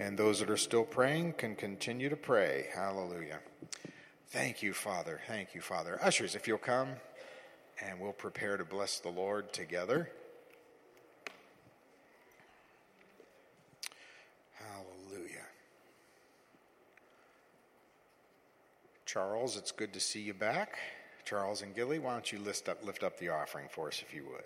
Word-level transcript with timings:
And 0.00 0.16
those 0.16 0.40
that 0.40 0.48
are 0.48 0.56
still 0.56 0.84
praying 0.84 1.34
can 1.34 1.54
continue 1.54 2.08
to 2.08 2.16
pray. 2.16 2.68
Hallelujah. 2.74 3.40
Thank 4.30 4.62
you, 4.62 4.72
Father. 4.72 5.20
Thank 5.28 5.54
you, 5.54 5.60
Father. 5.60 6.00
Ushers, 6.02 6.34
if 6.34 6.48
you'll 6.48 6.56
come 6.56 6.88
and 7.84 8.00
we'll 8.00 8.14
prepare 8.14 8.56
to 8.56 8.64
bless 8.64 8.98
the 8.98 9.10
Lord 9.10 9.52
together. 9.52 10.10
Hallelujah. 14.54 15.46
Charles, 19.04 19.58
it's 19.58 19.70
good 19.70 19.92
to 19.92 20.00
see 20.00 20.22
you 20.22 20.32
back. 20.32 20.78
Charles 21.26 21.60
and 21.60 21.74
Gilly, 21.74 21.98
why 21.98 22.14
don't 22.14 22.32
you 22.32 22.38
lift 22.38 22.70
up, 22.70 22.82
lift 22.86 23.02
up 23.02 23.18
the 23.18 23.28
offering 23.28 23.66
for 23.70 23.88
us 23.88 24.00
if 24.00 24.14
you 24.14 24.24
would? 24.32 24.44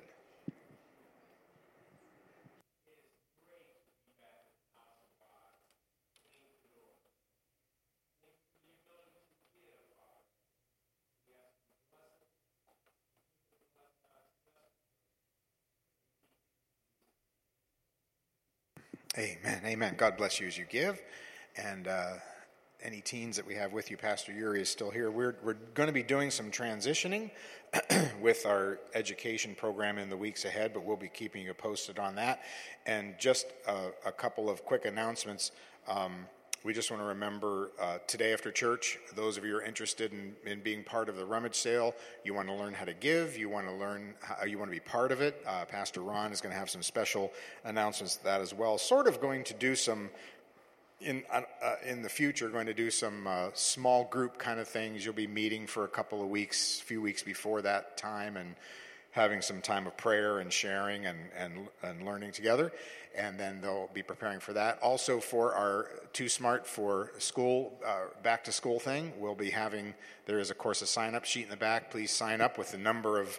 Amen. 19.16 19.60
Amen. 19.64 19.94
God 19.96 20.16
bless 20.16 20.40
you 20.40 20.48
as 20.48 20.58
you 20.58 20.64
give. 20.68 21.00
And 21.56 21.86
uh, 21.86 22.14
any 22.82 23.00
teens 23.00 23.36
that 23.36 23.46
we 23.46 23.54
have 23.54 23.72
with 23.72 23.88
you, 23.88 23.96
Pastor 23.96 24.32
Yuri 24.32 24.60
is 24.60 24.68
still 24.68 24.90
here. 24.90 25.08
We're, 25.08 25.36
we're 25.40 25.54
going 25.74 25.86
to 25.86 25.92
be 25.92 26.02
doing 26.02 26.32
some 26.32 26.50
transitioning 26.50 27.30
with 28.20 28.44
our 28.44 28.80
education 28.92 29.54
program 29.54 29.98
in 29.98 30.10
the 30.10 30.16
weeks 30.16 30.44
ahead, 30.44 30.72
but 30.74 30.84
we'll 30.84 30.96
be 30.96 31.06
keeping 31.06 31.44
you 31.44 31.54
posted 31.54 32.00
on 32.00 32.16
that. 32.16 32.42
And 32.86 33.14
just 33.16 33.46
a, 33.68 33.90
a 34.04 34.10
couple 34.10 34.50
of 34.50 34.64
quick 34.64 34.84
announcements. 34.84 35.52
Um, 35.86 36.26
we 36.64 36.72
just 36.72 36.90
want 36.90 37.02
to 37.02 37.06
remember 37.06 37.70
uh, 37.78 37.98
today 38.06 38.32
after 38.32 38.50
church, 38.50 38.98
those 39.14 39.36
of 39.36 39.44
you 39.44 39.52
who 39.52 39.58
are 39.58 39.62
interested 39.62 40.12
in, 40.12 40.34
in 40.50 40.60
being 40.60 40.82
part 40.82 41.10
of 41.10 41.16
the 41.16 41.24
rummage 41.24 41.54
sale, 41.54 41.94
you 42.24 42.32
want 42.32 42.48
to 42.48 42.54
learn 42.54 42.72
how 42.72 42.86
to 42.86 42.94
give, 42.94 43.36
you 43.36 43.50
want 43.50 43.66
to 43.66 43.72
learn 43.74 44.14
how 44.20 44.46
you 44.46 44.58
want 44.58 44.70
to 44.70 44.74
be 44.74 44.80
part 44.80 45.12
of 45.12 45.20
it. 45.20 45.44
Uh, 45.46 45.66
Pastor 45.66 46.00
Ron 46.00 46.32
is 46.32 46.40
going 46.40 46.54
to 46.54 46.58
have 46.58 46.70
some 46.70 46.82
special 46.82 47.30
announcements 47.64 48.16
that 48.16 48.40
as 48.40 48.54
well. 48.54 48.78
Sort 48.78 49.06
of 49.06 49.20
going 49.20 49.44
to 49.44 49.54
do 49.54 49.76
some 49.76 50.08
in 51.02 51.22
uh, 51.30 51.42
uh, 51.62 51.74
in 51.84 52.00
the 52.00 52.08
future 52.08 52.48
going 52.48 52.66
to 52.66 52.74
do 52.74 52.90
some 52.90 53.26
uh, 53.26 53.48
small 53.52 54.04
group 54.04 54.38
kind 54.38 54.58
of 54.58 54.66
things. 54.66 55.04
You'll 55.04 55.12
be 55.12 55.26
meeting 55.26 55.66
for 55.66 55.84
a 55.84 55.88
couple 55.88 56.22
of 56.22 56.30
weeks, 56.30 56.80
a 56.80 56.84
few 56.84 57.02
weeks 57.02 57.22
before 57.22 57.60
that 57.60 57.98
time, 57.98 58.38
and 58.38 58.54
having 59.14 59.40
some 59.40 59.60
time 59.60 59.86
of 59.86 59.96
prayer 59.96 60.40
and 60.40 60.52
sharing 60.52 61.06
and, 61.06 61.18
and, 61.38 61.68
and 61.84 62.04
learning 62.04 62.32
together. 62.32 62.72
And 63.16 63.38
then 63.38 63.60
they'll 63.60 63.88
be 63.94 64.02
preparing 64.02 64.40
for 64.40 64.52
that. 64.54 64.80
Also, 64.82 65.20
for 65.20 65.54
our 65.54 65.88
Too 66.12 66.28
Smart 66.28 66.66
for 66.66 67.12
School, 67.18 67.78
uh, 67.86 68.06
back 68.24 68.42
to 68.44 68.52
school 68.52 68.80
thing, 68.80 69.12
we'll 69.16 69.36
be 69.36 69.50
having, 69.50 69.94
there 70.26 70.40
is, 70.40 70.50
of 70.50 70.58
course, 70.58 70.82
a 70.82 70.86
sign 70.86 71.14
up 71.14 71.24
sheet 71.24 71.44
in 71.44 71.50
the 71.50 71.56
back. 71.56 71.92
Please 71.92 72.10
sign 72.10 72.40
up 72.40 72.58
with 72.58 72.72
the 72.72 72.78
number 72.78 73.20
of 73.20 73.38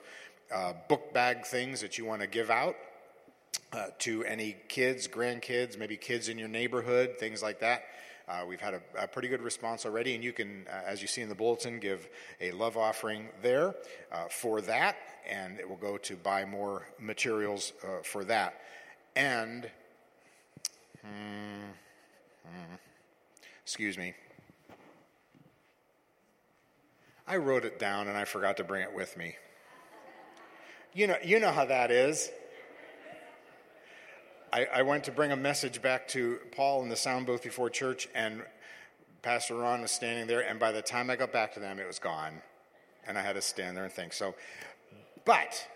uh, 0.54 0.72
book 0.88 1.14
bag 1.14 1.46
things 1.46 1.82
that 1.82 1.98
you 1.98 2.06
want 2.06 2.22
to 2.22 2.28
give 2.28 2.50
out. 2.50 2.76
Uh, 3.74 3.88
to 4.00 4.24
any 4.24 4.56
kids, 4.70 5.08
grandkids, 5.08 5.78
maybe 5.78 5.98
kids 5.98 6.30
in 6.30 6.38
your 6.38 6.48
neighborhood, 6.48 7.16
things 7.20 7.44
like 7.44 7.60
that. 7.60 7.84
Uh, 8.28 8.44
we've 8.48 8.62
had 8.62 8.74
a, 8.74 8.82
a, 8.98 9.08
pretty 9.08 9.28
good 9.28 9.42
response 9.42 9.86
already, 9.86 10.16
and 10.16 10.24
you 10.24 10.34
can, 10.34 10.66
uh, 10.68 10.82
as 10.86 11.00
you 11.00 11.08
see 11.08 11.22
in 11.22 11.30
the 11.30 11.36
bulletin, 11.36 11.80
give 11.80 12.10
a 12.42 12.52
love 12.52 12.76
offering 12.76 13.28
there 13.44 13.76
uh, 14.12 14.26
for 14.30 14.62
that 14.62 14.98
and 15.28 15.60
it 15.60 15.68
will 15.68 15.76
go 15.78 15.98
to 15.98 16.16
buy 16.16 16.46
more 16.46 16.88
materials 17.00 17.74
uh, 17.84 18.02
for 18.04 18.24
that. 18.26 18.62
And, 19.16 19.70
hmm, 21.02 21.64
hmm, 22.44 22.76
excuse 23.64 23.98
me, 23.98 24.14
I 27.28 27.38
wrote 27.38 27.66
it 27.66 27.80
down 27.80 28.08
and 28.08 28.18
I 28.18 28.26
forgot 28.26 28.58
to 28.58 28.64
bring 28.64 28.84
it 28.84 28.94
with 28.94 29.18
me. 29.18 29.36
You 30.94 31.08
know, 31.08 31.18
you 31.24 31.40
know 31.40 31.52
how 31.52 31.66
that 31.66 31.92
is. 31.92 32.30
I, 34.56 34.68
I 34.74 34.82
went 34.84 35.04
to 35.04 35.12
bring 35.12 35.34
a 35.34 35.36
message 35.36 35.82
back 35.82 36.08
to 36.10 36.40
Paul 36.54 36.82
in 36.82 36.88
the 36.88 36.96
sound 36.96 37.26
booth 37.26 37.44
before 37.44 37.70
church, 37.70 38.08
and 38.16 38.42
Pastor 39.22 39.56
Ron 39.56 39.82
was 39.82 39.92
standing 39.92 40.28
there, 40.28 40.48
and 40.48 40.58
by 40.62 40.72
the 40.72 40.82
time 40.82 41.10
I 41.10 41.18
got 41.18 41.34
back 41.34 41.56
to 41.56 41.60
them, 41.60 41.78
it 41.78 41.86
was 41.86 42.00
gone. 42.00 42.42
And 43.06 43.18
I 43.18 43.22
had 43.22 43.34
to 43.34 43.42
stand 43.42 43.76
there 43.76 43.84
and 43.84 43.92
think. 43.92 44.14
So 44.14 44.34
but 45.26 45.68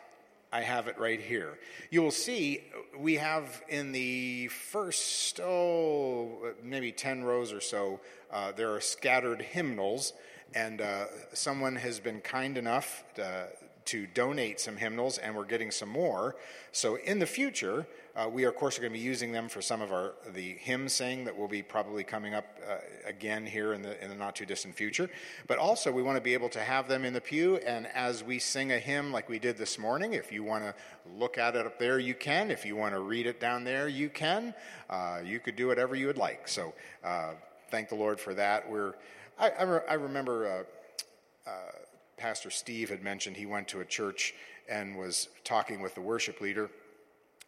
I 0.53 0.61
have 0.61 0.87
it 0.87 0.97
right 0.97 1.19
here. 1.19 1.59
You 1.89 2.03
will 2.03 2.11
see 2.11 2.63
we 2.97 3.15
have 3.15 3.61
in 3.67 3.91
the 3.91 4.47
first, 4.47 5.41
oh, 5.41 6.53
maybe 6.63 6.93
10 6.93 7.25
rows 7.25 7.51
or 7.51 7.59
so, 7.59 7.99
uh, 8.31 8.53
there 8.53 8.73
are 8.73 8.79
scattered 8.79 9.41
hymnals, 9.41 10.13
and 10.55 10.79
uh, 10.79 11.07
someone 11.33 11.75
has 11.75 11.99
been 11.99 12.21
kind 12.21 12.57
enough 12.57 13.03
to, 13.15 13.49
to 13.89 14.05
donate 14.05 14.59
some 14.59 14.77
hymnals, 14.77 15.17
and 15.17 15.35
we're 15.35 15.45
getting 15.45 15.71
some 15.71 15.89
more. 15.89 16.35
So 16.71 16.95
in 16.97 17.17
the 17.17 17.25
future, 17.25 17.87
uh, 18.15 18.29
we 18.29 18.45
are, 18.45 18.49
of 18.49 18.55
course, 18.55 18.77
are 18.77 18.81
going 18.81 18.93
to 18.93 18.99
be 18.99 19.03
using 19.03 19.31
them 19.31 19.49
for 19.49 19.63
some 19.63 19.81
of 19.81 19.91
our 19.91 20.13
the 20.33 20.53
hymn 20.59 20.87
sing 20.87 21.23
that 21.25 21.35
will 21.35 21.47
be 21.47 21.63
probably 21.63 22.03
coming 22.03 22.35
up 22.35 22.59
uh, 22.69 22.75
again 23.07 23.47
here 23.47 23.73
in 23.73 23.81
the 23.81 24.01
in 24.03 24.09
the 24.09 24.15
not 24.15 24.35
too 24.35 24.45
distant 24.45 24.75
future. 24.75 25.09
But 25.47 25.57
also, 25.57 25.91
we 25.91 26.03
want 26.03 26.17
to 26.17 26.21
be 26.21 26.35
able 26.35 26.49
to 26.49 26.59
have 26.59 26.87
them 26.87 27.03
in 27.03 27.13
the 27.13 27.21
pew, 27.21 27.57
and 27.57 27.87
as 27.87 28.23
we 28.23 28.37
sing 28.37 28.71
a 28.71 28.77
hymn 28.77 29.11
like 29.11 29.27
we 29.27 29.39
did 29.39 29.57
this 29.57 29.79
morning, 29.79 30.13
if 30.13 30.31
you 30.31 30.43
want 30.43 30.63
to 30.63 30.75
look 31.17 31.39
at 31.39 31.55
it 31.55 31.65
up 31.65 31.79
there, 31.79 31.97
you 31.97 32.13
can. 32.13 32.51
If 32.51 32.65
you 32.65 32.75
want 32.75 32.93
to 32.93 32.99
read 32.99 33.25
it 33.25 33.39
down 33.39 33.63
there, 33.63 33.87
you 33.87 34.09
can. 34.09 34.53
Uh, 34.87 35.21
you 35.25 35.39
could 35.39 35.55
do 35.55 35.65
whatever 35.67 35.95
you 35.95 36.05
would 36.05 36.17
like. 36.17 36.47
So, 36.47 36.73
uh, 37.03 37.31
thank 37.71 37.89
the 37.89 37.95
Lord 37.95 38.19
for 38.19 38.35
that. 38.35 38.69
We're 38.69 38.93
I, 39.39 39.49
I, 39.49 39.63
re- 39.63 39.87
I 39.89 39.93
remember. 39.95 40.47
Uh, 40.47 41.49
uh, 41.49 41.71
Pastor 42.19 42.51
Steve 42.51 42.89
had 42.89 43.01
mentioned 43.01 43.37
he 43.37 43.45
went 43.45 43.67
to 43.69 43.79
a 43.79 43.85
church 43.85 44.33
and 44.69 44.97
was 44.97 45.29
talking 45.43 45.81
with 45.81 45.95
the 45.95 46.01
worship 46.01 46.41
leader 46.41 46.69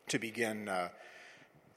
to 0.08 0.18
begin 0.18 0.68
uh, 0.70 0.90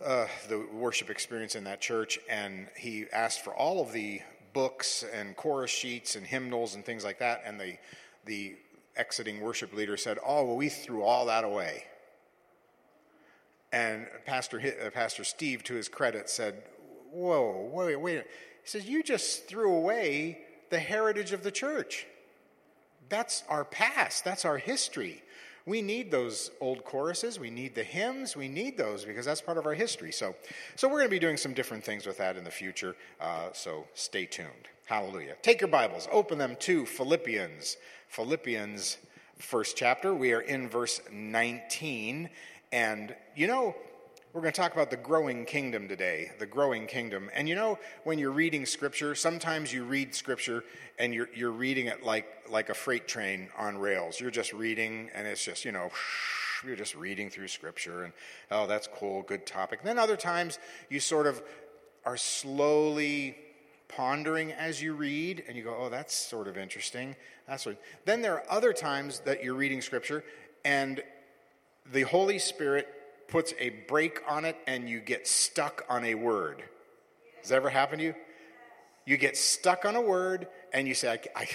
uh, 0.03 0.27
the 0.49 0.67
worship 0.73 1.11
experience 1.11 1.55
in 1.55 1.65
that 1.65 1.81
church, 1.81 2.19
and 2.31 2.69
he 2.77 3.07
asked 3.13 3.43
for 3.45 3.55
all 3.55 3.83
of 3.83 3.93
the 3.93 4.21
books 4.53 5.05
and 5.13 5.37
chorus 5.37 5.71
sheets 5.71 6.17
and 6.17 6.27
hymnals 6.27 6.75
and 6.75 6.85
things 6.85 7.05
like 7.05 7.19
that, 7.19 7.43
and 7.45 7.61
the 7.61 7.77
the 8.25 8.57
exiting 8.97 9.41
worship 9.41 9.75
leader 9.75 9.97
said, 9.97 10.19
"Oh, 10.25 10.45
well, 10.45 10.57
we 10.57 10.69
threw 10.69 11.03
all 11.03 11.27
that 11.27 11.45
away." 11.45 11.85
And 13.73 14.07
Pastor 14.25 14.61
uh, 14.61 14.91
Pastor 14.91 15.25
Steve, 15.25 15.65
to 15.65 15.75
his 15.75 15.89
credit, 15.89 16.31
said, 16.31 16.63
"Whoa, 17.11 17.69
wait, 17.73 17.97
wait." 17.97 18.25
He 18.63 18.69
says, 18.69 18.89
"You 18.89 19.03
just 19.03 19.47
threw 19.47 19.75
away 19.75 20.39
the 20.71 20.79
heritage 20.79 21.33
of 21.33 21.43
the 21.43 21.53
church. 21.53 22.07
That's 23.09 23.45
our 23.49 23.65
past. 23.65 24.25
That's 24.25 24.45
our 24.45 24.59
history." 24.59 25.23
we 25.67 25.81
need 25.81 26.11
those 26.11 26.51
old 26.61 26.85
choruses. 26.85 27.39
We 27.39 27.51
need 27.51 27.75
the 27.75 27.85
hymns. 27.85 28.37
We 28.37 28.49
need 28.49 28.77
those 28.77 29.05
because 29.05 29.25
that's 29.25 29.41
part 29.41 29.57
of 29.57 29.67
our 29.67 29.75
history. 29.75 30.13
So, 30.13 30.35
so 30.77 30.89
we're 30.89 30.99
going 30.99 31.09
to 31.09 31.11
be 31.11 31.19
doing 31.19 31.37
some 31.37 31.55
different 31.55 31.85
things 31.85 32.07
with 32.07 32.19
that 32.19 32.37
in 32.37 32.45
the 32.45 32.51
future. 32.51 32.97
Uh, 33.21 33.49
so 33.53 33.87
stay 33.95 34.27
tuned. 34.27 34.69
Hallelujah. 34.87 35.37
Take 35.41 35.63
your 35.63 35.69
Bibles, 35.69 36.07
open 36.13 36.37
them 36.37 36.57
to 36.61 36.85
Philippians. 36.85 37.79
Philippians, 38.09 38.99
first 39.39 39.77
chapter. 39.77 40.15
We 40.15 40.33
are 40.33 40.43
in 40.43 40.69
verse 40.69 41.01
19. 41.11 42.29
And 42.71 43.17
you 43.35 43.47
know, 43.47 43.75
we're 44.35 44.41
going 44.41 44.53
to 44.53 44.61
talk 44.61 44.73
about 44.73 44.91
the 44.91 44.97
growing 44.97 45.45
kingdom 45.45 45.87
today, 45.87 46.33
the 46.41 46.47
growing 46.47 46.89
kingdom. 46.89 47.31
And 47.35 47.49
you 47.49 47.55
know, 47.55 47.79
when 48.03 48.19
you're 48.19 48.33
reading 48.33 48.67
scripture, 48.67 49.15
sometimes 49.15 49.73
you 49.73 49.85
read 49.85 50.13
scripture 50.13 50.65
and 50.99 51.15
you're, 51.15 51.29
you're 51.33 51.53
reading 51.53 51.87
it 51.87 52.03
like, 52.03 52.27
like 52.51 52.69
a 52.69 52.75
freight 52.75 53.07
train 53.07 53.49
on 53.57 53.79
rails. 53.79 54.19
You're 54.19 54.33
just 54.33 54.53
reading, 54.53 55.09
and 55.15 55.29
it's 55.29 55.45
just, 55.45 55.65
you 55.65 55.71
know, 55.71 55.89
you're 56.67 56.75
just 56.75 56.97
reading 56.97 57.31
through 57.31 57.47
scripture, 57.47 58.03
and 58.03 58.13
oh, 58.51 58.67
that's 58.67 58.89
cool, 58.89 59.23
good 59.23 59.47
topic. 59.47 59.79
And 59.81 59.89
then 59.89 60.01
other 60.01 60.17
times 60.17 60.59
you 60.91 60.99
sort 60.99 61.29
of 61.29 61.41
are 62.05 62.17
slowly 62.17 63.37
pondering 63.87 64.51
as 64.51 64.83
you 64.83 64.95
read, 64.95 65.45
and 65.47 65.57
you 65.57 65.63
go, 65.63 65.77
oh, 65.79 65.91
that's 65.91 66.13
sort 66.13 66.49
of 66.49 66.59
interesting. 66.59 67.15
That's. 67.47 67.69
Then 68.05 68.21
there 68.21 68.35
are 68.35 68.45
other 68.51 68.73
times 68.73 69.21
that 69.21 69.45
you're 69.45 69.55
reading 69.55 69.81
scripture, 69.81 70.25
and 70.65 71.05
the 71.93 72.03
Holy 72.03 72.41
Spirit 72.41 72.89
puts 73.29 73.55
a 73.59 73.71
break 73.71 74.21
on 74.29 74.45
it 74.45 74.57
and 74.67 74.89
you 74.89 75.01
get 75.01 75.27
stuck 75.27 75.85
on 75.89 76.05
a 76.05 76.15
word. 76.15 76.63
Has 77.41 77.51
that 77.51 77.57
ever 77.57 77.71
happened 77.71 78.01
to 78.01 78.07
you? 78.07 78.15
You 79.07 79.17
get 79.17 79.37
stuck 79.37 79.85
on 79.85 79.97
a 79.97 80.01
word 80.01 80.49
and 80.73 80.89
you 80.89 80.95
say, 80.95 81.11
I, 81.11 81.41
I, 81.41 81.49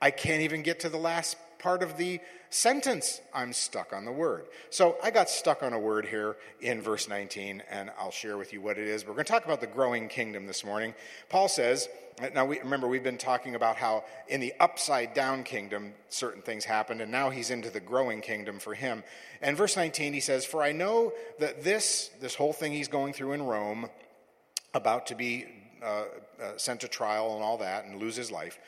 I 0.00 0.10
can't 0.10 0.42
even 0.42 0.62
get 0.62 0.80
to 0.80 0.88
the 0.88 0.98
last 0.98 1.36
part 1.58 1.82
of 1.82 1.96
the 1.96 2.20
sentence. 2.50 3.20
I'm 3.34 3.52
stuck 3.52 3.92
on 3.92 4.04
the 4.04 4.12
word. 4.12 4.46
So 4.70 4.96
I 5.02 5.10
got 5.10 5.28
stuck 5.28 5.62
on 5.62 5.72
a 5.72 5.78
word 5.78 6.06
here 6.06 6.36
in 6.60 6.80
verse 6.80 7.08
19, 7.08 7.62
and 7.70 7.90
I'll 7.98 8.10
share 8.10 8.36
with 8.38 8.52
you 8.52 8.60
what 8.60 8.78
it 8.78 8.88
is. 8.88 9.06
We're 9.06 9.14
going 9.14 9.26
to 9.26 9.32
talk 9.32 9.44
about 9.44 9.60
the 9.60 9.66
growing 9.66 10.08
kingdom 10.08 10.46
this 10.46 10.64
morning. 10.64 10.94
Paul 11.28 11.48
says, 11.48 11.88
now 12.34 12.44
we, 12.44 12.58
remember 12.58 12.88
we've 12.88 13.02
been 13.02 13.18
talking 13.18 13.54
about 13.54 13.76
how 13.76 14.04
in 14.28 14.40
the 14.40 14.52
upside 14.58 15.14
down 15.14 15.44
kingdom 15.44 15.92
certain 16.08 16.42
things 16.42 16.64
happened, 16.64 17.00
and 17.00 17.12
now 17.12 17.30
he's 17.30 17.50
into 17.50 17.70
the 17.70 17.80
growing 17.80 18.20
kingdom 18.20 18.58
for 18.58 18.74
him. 18.74 19.04
And 19.40 19.56
verse 19.56 19.76
19 19.76 20.12
he 20.12 20.20
says, 20.20 20.44
For 20.44 20.62
I 20.62 20.72
know 20.72 21.12
that 21.38 21.62
this, 21.62 22.10
this 22.20 22.34
whole 22.34 22.52
thing 22.52 22.72
he's 22.72 22.88
going 22.88 23.12
through 23.12 23.32
in 23.32 23.42
Rome, 23.42 23.88
about 24.74 25.06
to 25.08 25.14
be 25.14 25.46
uh, 25.82 26.04
uh, 26.42 26.56
sent 26.56 26.80
to 26.80 26.88
trial 26.88 27.34
and 27.34 27.42
all 27.42 27.58
that 27.58 27.84
and 27.84 28.00
lose 28.00 28.16
his 28.16 28.30
life. 28.30 28.58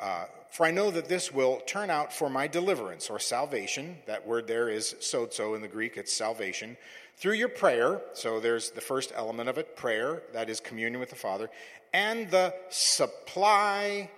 Uh, 0.00 0.24
for 0.50 0.66
I 0.66 0.70
know 0.70 0.90
that 0.90 1.08
this 1.08 1.30
will 1.30 1.60
turn 1.66 1.90
out 1.90 2.12
for 2.12 2.30
my 2.30 2.46
deliverance 2.46 3.10
or 3.10 3.18
salvation. 3.18 3.98
That 4.06 4.26
word 4.26 4.46
there 4.46 4.68
is 4.68 4.96
sozo 5.00 5.54
in 5.54 5.62
the 5.62 5.68
Greek, 5.68 5.96
it's 5.96 6.12
salvation. 6.12 6.76
Through 7.16 7.34
your 7.34 7.50
prayer, 7.50 8.00
so 8.14 8.40
there's 8.40 8.70
the 8.70 8.80
first 8.80 9.12
element 9.14 9.48
of 9.50 9.58
it 9.58 9.76
prayer, 9.76 10.22
that 10.32 10.48
is 10.48 10.58
communion 10.58 11.00
with 11.00 11.10
the 11.10 11.16
Father, 11.16 11.50
and 11.92 12.30
the 12.30 12.54
supply 12.70 14.10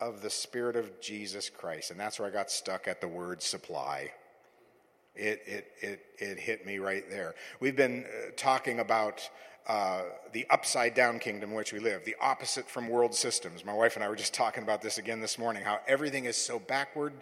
of 0.00 0.22
the 0.22 0.30
Spirit 0.30 0.76
of 0.76 1.00
Jesus 1.00 1.50
Christ. 1.50 1.90
And 1.90 1.98
that's 1.98 2.20
where 2.20 2.28
I 2.28 2.30
got 2.30 2.50
stuck 2.52 2.86
at 2.86 3.00
the 3.00 3.08
word 3.08 3.42
supply. 3.42 4.12
It, 5.16 5.42
it, 5.44 5.72
it, 5.80 6.00
it 6.18 6.38
hit 6.38 6.64
me 6.64 6.78
right 6.78 7.10
there. 7.10 7.34
We've 7.58 7.74
been 7.74 8.04
uh, 8.04 8.30
talking 8.36 8.78
about 8.78 9.28
uh, 9.68 10.02
the 10.32 10.46
upside 10.48 10.94
down 10.94 11.18
kingdom 11.18 11.50
in 11.50 11.56
which 11.56 11.72
we 11.72 11.78
live, 11.78 12.04
the 12.04 12.16
opposite 12.20 12.68
from 12.68 12.88
world 12.88 13.14
systems. 13.14 13.64
My 13.64 13.74
wife 13.74 13.96
and 13.96 14.04
I 14.04 14.08
were 14.08 14.16
just 14.16 14.32
talking 14.32 14.62
about 14.62 14.80
this 14.80 14.96
again 14.96 15.20
this 15.20 15.38
morning 15.38 15.62
how 15.62 15.80
everything 15.86 16.24
is 16.24 16.36
so 16.36 16.58
backward 16.58 17.12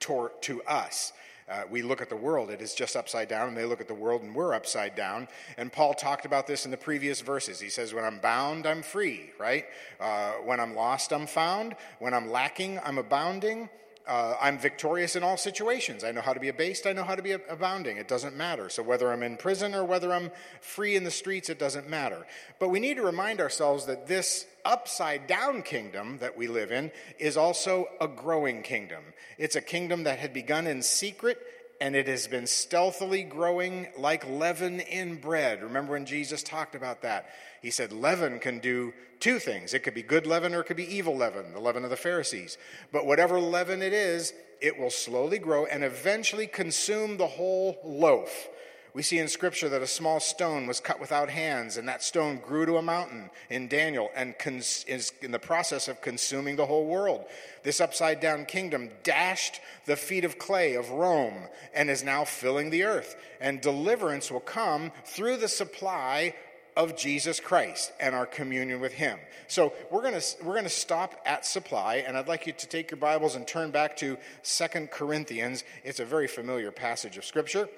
to, 0.00 0.30
to 0.42 0.62
us. 0.64 1.14
Uh, 1.48 1.62
we 1.70 1.82
look 1.82 2.00
at 2.00 2.08
the 2.08 2.16
world, 2.16 2.50
it 2.50 2.62
is 2.62 2.74
just 2.74 2.96
upside 2.96 3.28
down, 3.28 3.48
and 3.48 3.56
they 3.56 3.64
look 3.64 3.80
at 3.80 3.88
the 3.88 3.94
world, 3.94 4.22
and 4.22 4.34
we're 4.34 4.54
upside 4.54 4.94
down. 4.94 5.28
And 5.58 5.70
Paul 5.70 5.92
talked 5.92 6.24
about 6.24 6.46
this 6.46 6.64
in 6.64 6.70
the 6.70 6.76
previous 6.76 7.20
verses. 7.20 7.60
He 7.60 7.68
says, 7.68 7.92
When 7.92 8.04
I'm 8.04 8.18
bound, 8.18 8.66
I'm 8.66 8.82
free, 8.82 9.30
right? 9.38 9.66
Uh, 10.00 10.32
when 10.44 10.58
I'm 10.58 10.74
lost, 10.74 11.12
I'm 11.12 11.26
found. 11.26 11.74
When 11.98 12.14
I'm 12.14 12.30
lacking, 12.30 12.80
I'm 12.82 12.96
abounding. 12.96 13.68
Uh, 14.06 14.36
I'm 14.38 14.58
victorious 14.58 15.16
in 15.16 15.22
all 15.22 15.38
situations. 15.38 16.04
I 16.04 16.12
know 16.12 16.20
how 16.20 16.34
to 16.34 16.40
be 16.40 16.48
abased, 16.48 16.86
I 16.86 16.92
know 16.92 17.04
how 17.04 17.14
to 17.14 17.22
be 17.22 17.32
abounding. 17.32 17.96
It 17.96 18.06
doesn't 18.06 18.36
matter. 18.36 18.68
So, 18.68 18.82
whether 18.82 19.10
I'm 19.10 19.22
in 19.22 19.38
prison 19.38 19.74
or 19.74 19.84
whether 19.84 20.12
I'm 20.12 20.30
free 20.60 20.94
in 20.94 21.04
the 21.04 21.10
streets, 21.10 21.48
it 21.48 21.58
doesn't 21.58 21.88
matter. 21.88 22.26
But 22.58 22.68
we 22.68 22.80
need 22.80 22.96
to 22.96 23.02
remind 23.02 23.40
ourselves 23.40 23.86
that 23.86 24.06
this 24.06 24.46
upside 24.64 25.26
down 25.26 25.62
kingdom 25.62 26.18
that 26.18 26.36
we 26.36 26.48
live 26.48 26.70
in 26.70 26.90
is 27.18 27.36
also 27.36 27.86
a 28.00 28.08
growing 28.08 28.62
kingdom. 28.62 29.02
It's 29.38 29.56
a 29.56 29.60
kingdom 29.60 30.04
that 30.04 30.18
had 30.18 30.32
begun 30.32 30.66
in 30.66 30.82
secret 30.82 31.38
and 31.80 31.96
it 31.96 32.06
has 32.08 32.26
been 32.26 32.46
stealthily 32.46 33.22
growing 33.22 33.88
like 33.98 34.28
leaven 34.28 34.80
in 34.80 35.16
bread. 35.16 35.62
Remember 35.62 35.92
when 35.92 36.06
Jesus 36.06 36.42
talked 36.42 36.74
about 36.74 37.02
that? 37.02 37.30
He 37.62 37.70
said 37.70 37.92
leaven 37.92 38.38
can 38.38 38.58
do 38.58 38.92
two 39.20 39.38
things 39.38 39.74
it 39.74 39.82
could 39.82 39.94
be 39.94 40.02
good 40.02 40.26
leaven 40.26 40.54
or 40.54 40.60
it 40.60 40.66
could 40.66 40.76
be 40.76 40.94
evil 40.94 41.16
leaven, 41.16 41.52
the 41.52 41.60
leaven 41.60 41.84
of 41.84 41.90
the 41.90 41.96
Pharisees. 41.96 42.58
But 42.92 43.06
whatever 43.06 43.40
leaven 43.40 43.82
it 43.82 43.92
is, 43.92 44.32
it 44.60 44.78
will 44.78 44.90
slowly 44.90 45.38
grow 45.38 45.66
and 45.66 45.82
eventually 45.82 46.46
consume 46.46 47.16
the 47.16 47.26
whole 47.26 47.78
loaf. 47.84 48.48
We 48.94 49.02
see 49.02 49.18
in 49.18 49.26
Scripture 49.26 49.68
that 49.70 49.82
a 49.82 49.88
small 49.88 50.20
stone 50.20 50.68
was 50.68 50.78
cut 50.78 51.00
without 51.00 51.28
hands, 51.28 51.76
and 51.76 51.88
that 51.88 52.00
stone 52.00 52.36
grew 52.36 52.64
to 52.64 52.76
a 52.76 52.82
mountain 52.82 53.28
in 53.50 53.66
Daniel 53.66 54.08
and 54.14 54.38
cons- 54.38 54.84
is 54.86 55.12
in 55.20 55.32
the 55.32 55.40
process 55.40 55.88
of 55.88 56.00
consuming 56.00 56.54
the 56.54 56.66
whole 56.66 56.86
world. 56.86 57.24
This 57.64 57.80
upside 57.80 58.20
down 58.20 58.44
kingdom 58.44 58.90
dashed 59.02 59.60
the 59.86 59.96
feet 59.96 60.24
of 60.24 60.38
clay 60.38 60.74
of 60.74 60.90
Rome 60.90 61.48
and 61.74 61.90
is 61.90 62.04
now 62.04 62.24
filling 62.24 62.70
the 62.70 62.84
earth. 62.84 63.16
And 63.40 63.60
deliverance 63.60 64.30
will 64.30 64.38
come 64.38 64.92
through 65.04 65.38
the 65.38 65.48
supply 65.48 66.36
of 66.76 66.96
Jesus 66.96 67.40
Christ 67.40 67.92
and 67.98 68.14
our 68.14 68.26
communion 68.26 68.80
with 68.80 68.92
him. 68.92 69.18
So 69.48 69.72
we're 69.90 70.02
going 70.02 70.20
to 70.20 70.44
we're 70.44 70.52
going 70.52 70.64
to 70.64 70.70
stop 70.70 71.20
at 71.26 71.44
supply 71.44 71.96
and 71.96 72.16
I'd 72.16 72.28
like 72.28 72.46
you 72.46 72.52
to 72.52 72.68
take 72.68 72.92
your 72.92 72.98
Bibles 72.98 73.34
and 73.34 73.46
turn 73.46 73.72
back 73.72 73.96
to 73.98 74.18
Second 74.42 74.92
Corinthians. 74.92 75.64
It's 75.82 76.00
a 76.00 76.04
very 76.04 76.28
familiar 76.28 76.70
passage 76.70 77.16
of 77.16 77.24
scripture. 77.24 77.68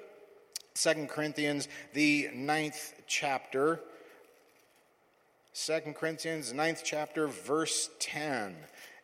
Second 0.77 1.09
Corinthians, 1.09 1.67
the 1.93 2.29
ninth 2.35 2.93
chapter. 3.07 3.79
Second 5.51 5.95
Corinthians, 5.95 6.53
ninth 6.53 6.83
chapter, 6.85 7.27
verse 7.27 7.89
10. 7.97 8.55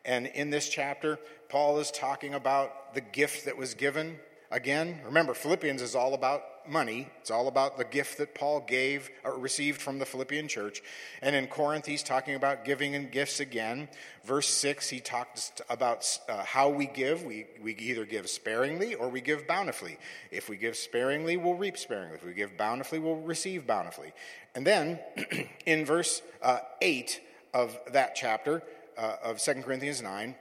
And 0.05 0.27
in 0.27 0.51
this 0.51 0.69
chapter, 0.69 1.17
Paul 1.49 1.79
is 1.79 1.89
talking 1.89 2.35
about 2.35 2.93
the 2.93 3.01
gift 3.01 3.45
that 3.45 3.57
was 3.57 3.73
given. 3.73 4.19
Again, 4.53 4.99
remember, 5.03 5.33
Philippians 5.33 5.81
is 5.81 5.95
all 5.95 6.13
about 6.13 6.43
money. 6.69 7.07
It's 7.19 7.31
all 7.31 7.47
about 7.47 7.75
the 7.75 7.83
gift 7.83 8.19
that 8.19 8.35
Paul 8.35 8.59
gave 8.59 9.09
or 9.23 9.35
received 9.35 9.81
from 9.81 9.97
the 9.97 10.05
Philippian 10.05 10.47
church. 10.47 10.83
And 11.23 11.35
in 11.35 11.47
Corinth, 11.47 11.87
he's 11.87 12.03
talking 12.03 12.35
about 12.35 12.63
giving 12.63 12.93
and 12.93 13.11
gifts 13.11 13.39
again. 13.39 13.89
Verse 14.23 14.47
6, 14.47 14.89
he 14.89 14.99
talks 14.99 15.51
about 15.71 16.19
uh, 16.29 16.43
how 16.43 16.69
we 16.69 16.85
give. 16.85 17.23
We, 17.23 17.47
we 17.63 17.73
either 17.77 18.05
give 18.05 18.29
sparingly 18.29 18.93
or 18.93 19.09
we 19.09 19.21
give 19.21 19.47
bountifully. 19.47 19.97
If 20.29 20.49
we 20.49 20.57
give 20.57 20.75
sparingly, 20.75 21.35
we'll 21.35 21.55
reap 21.55 21.75
sparingly. 21.75 22.17
If 22.17 22.23
we 22.23 22.33
give 22.33 22.55
bountifully, 22.55 22.99
we'll 22.99 23.15
receive 23.15 23.65
bountifully. 23.65 24.13
And 24.53 24.67
then 24.67 24.99
in 25.65 25.83
verse 25.83 26.21
uh, 26.43 26.59
8 26.79 27.19
of 27.55 27.75
that 27.91 28.13
chapter 28.13 28.61
uh, 28.99 29.15
of 29.23 29.39
2 29.39 29.53
Corinthians 29.63 30.03
9, 30.03 30.35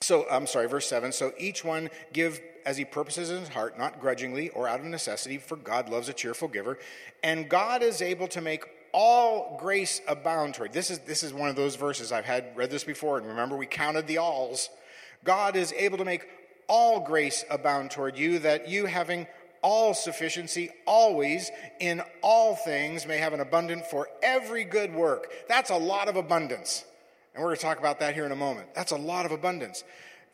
so 0.00 0.26
I'm 0.30 0.46
sorry, 0.46 0.68
verse 0.68 0.86
7. 0.86 1.12
So 1.12 1.32
each 1.38 1.64
one 1.64 1.90
give 2.12 2.40
as 2.64 2.76
he 2.76 2.84
purposes 2.84 3.30
in 3.30 3.40
his 3.40 3.48
heart, 3.48 3.78
not 3.78 4.00
grudgingly 4.00 4.50
or 4.50 4.68
out 4.68 4.80
of 4.80 4.86
necessity, 4.86 5.38
for 5.38 5.56
God 5.56 5.88
loves 5.88 6.08
a 6.08 6.12
cheerful 6.12 6.48
giver. 6.48 6.78
And 7.22 7.48
God 7.48 7.82
is 7.82 8.02
able 8.02 8.28
to 8.28 8.40
make 8.40 8.64
all 8.92 9.56
grace 9.60 10.00
abound 10.08 10.54
toward. 10.54 10.72
This 10.72 10.90
is 10.90 11.00
this 11.00 11.22
is 11.22 11.32
one 11.32 11.48
of 11.48 11.56
those 11.56 11.76
verses 11.76 12.12
I've 12.12 12.24
had 12.24 12.56
read 12.56 12.70
this 12.70 12.84
before, 12.84 13.18
and 13.18 13.26
remember 13.26 13.56
we 13.56 13.66
counted 13.66 14.06
the 14.06 14.18
alls. 14.18 14.70
God 15.24 15.56
is 15.56 15.72
able 15.72 15.98
to 15.98 16.04
make 16.04 16.26
all 16.68 17.00
grace 17.00 17.44
abound 17.50 17.90
toward 17.90 18.16
you, 18.16 18.38
that 18.40 18.68
you 18.68 18.86
having 18.86 19.26
all 19.62 19.94
sufficiency 19.94 20.70
always 20.86 21.50
in 21.80 22.02
all 22.22 22.54
things 22.54 23.06
may 23.06 23.18
have 23.18 23.32
an 23.32 23.40
abundant 23.40 23.84
for 23.86 24.08
every 24.22 24.64
good 24.64 24.94
work. 24.94 25.32
That's 25.48 25.70
a 25.70 25.76
lot 25.76 26.08
of 26.08 26.16
abundance. 26.16 26.84
And 27.34 27.42
we're 27.42 27.50
going 27.50 27.56
to 27.56 27.62
talk 27.62 27.78
about 27.78 28.00
that 28.00 28.14
here 28.14 28.26
in 28.26 28.32
a 28.32 28.36
moment. 28.36 28.74
That's 28.74 28.92
a 28.92 28.96
lot 28.96 29.26
of 29.26 29.32
abundance. 29.32 29.84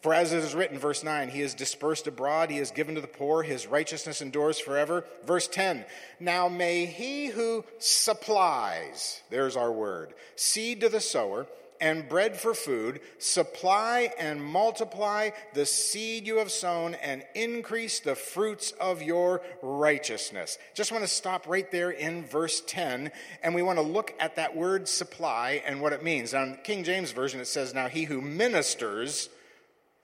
For 0.05 0.13
as 0.13 0.35
it 0.35 0.45
is 0.45 0.55
written, 0.55 0.79
verse 0.79 1.03
9, 1.03 1.31
he 1.31 1.41
is 1.41 1.55
dispersed 1.55 2.07
abroad, 2.07 2.51
he 2.51 2.59
is 2.59 2.71
given 2.71 2.95
to 2.95 3.01
the 3.01 3.07
poor, 3.07 3.43
his 3.43 3.67
righteousness 3.67 4.21
endures 4.21 4.59
forever. 4.59 5.07
Verse 5.25 5.49
10, 5.49 5.87
now 6.21 6.47
may 6.47 6.85
he 6.85 7.29
who 7.29 7.65
supplies, 7.79 9.23
there's 9.31 9.57
our 9.57 9.73
word, 9.73 10.13
seed 10.37 10.83
to 10.83 10.91
the 10.91 11.01
sower, 11.01 11.47
and 11.85 12.09
bread 12.09 12.35
for 12.35 12.55
food, 12.55 12.99
supply 13.19 14.11
and 14.19 14.43
multiply 14.43 15.29
the 15.53 15.67
seed 15.67 16.27
you 16.27 16.39
have 16.39 16.51
sown 16.51 16.95
and 16.95 17.23
increase 17.35 18.01
the 18.01 18.15
fruits 18.15 18.73
of 18.81 19.03
your 19.03 19.43
righteousness. 19.61 20.57
Just 20.73 20.91
want 20.91 21.05
to 21.05 21.09
stop 21.09 21.47
right 21.47 21.71
there 21.71 21.91
in 21.91 22.25
verse 22.25 22.63
10, 22.67 23.13
and 23.43 23.55
we 23.55 23.61
want 23.61 23.79
to 23.79 23.85
look 23.85 24.15
at 24.19 24.37
that 24.37 24.57
word 24.57 24.89
supply 24.89 25.63
and 25.67 25.83
what 25.83 25.93
it 25.93 26.03
means. 26.03 26.33
In 26.33 26.57
King 26.65 26.85
James 26.85 27.13
Version, 27.13 27.39
it 27.39 27.49
says, 27.49 27.75
Now 27.75 27.89
he 27.89 28.05
who 28.05 28.23
ministers 28.23 29.29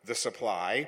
the 0.05 0.15
supply, 0.15 0.87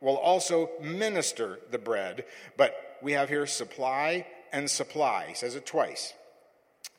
will 0.00 0.16
also 0.16 0.70
minister 0.80 1.58
the 1.72 1.78
bread. 1.78 2.24
But 2.56 2.98
we 3.02 3.12
have 3.12 3.28
here 3.28 3.46
supply 3.46 4.24
and 4.52 4.70
supply. 4.70 5.26
He 5.30 5.34
says 5.34 5.56
it 5.56 5.66
twice. 5.66 6.14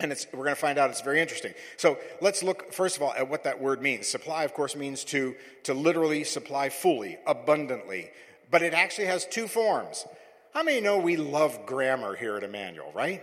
And 0.01 0.13
we're 0.32 0.46
going 0.46 0.56
to 0.56 0.62
find 0.62 0.79
out 0.79 0.89
it's 0.89 1.01
very 1.01 1.20
interesting. 1.20 1.53
So 1.75 1.98
let's 2.22 2.41
look, 2.41 2.72
first 2.72 2.96
of 2.96 3.03
all, 3.03 3.13
at 3.13 3.27
what 3.29 3.44
that 3.44 3.60
word 3.60 3.82
means. 3.82 4.08
Supply, 4.08 4.46
of 4.46 4.53
course, 4.53 4.74
means 4.75 5.03
to, 5.06 5.36
to 5.63 5.74
literally 5.74 6.24
supply 6.24 6.70
fully, 6.70 7.18
abundantly. 7.27 8.12
But 8.50 8.62
it 8.62 8.74
actually 8.74 9.08
has 9.08 9.25
two 9.25 9.48
forms. 9.48 10.06
How 10.53 10.63
many 10.63 10.79
know 10.79 11.00
we 11.00 11.18
love 11.18 11.65
grammar 11.65 12.15
here 12.15 12.38
at 12.38 12.44
Emmanuel, 12.44 12.91
right? 12.96 13.22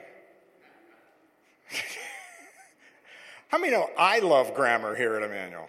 How 3.48 3.58
many 3.58 3.72
know 3.72 3.88
I 3.96 4.18
love 4.18 4.54
grammar 4.54 4.94
here 4.94 5.16
at 5.16 5.22
Emmanuel? 5.22 5.68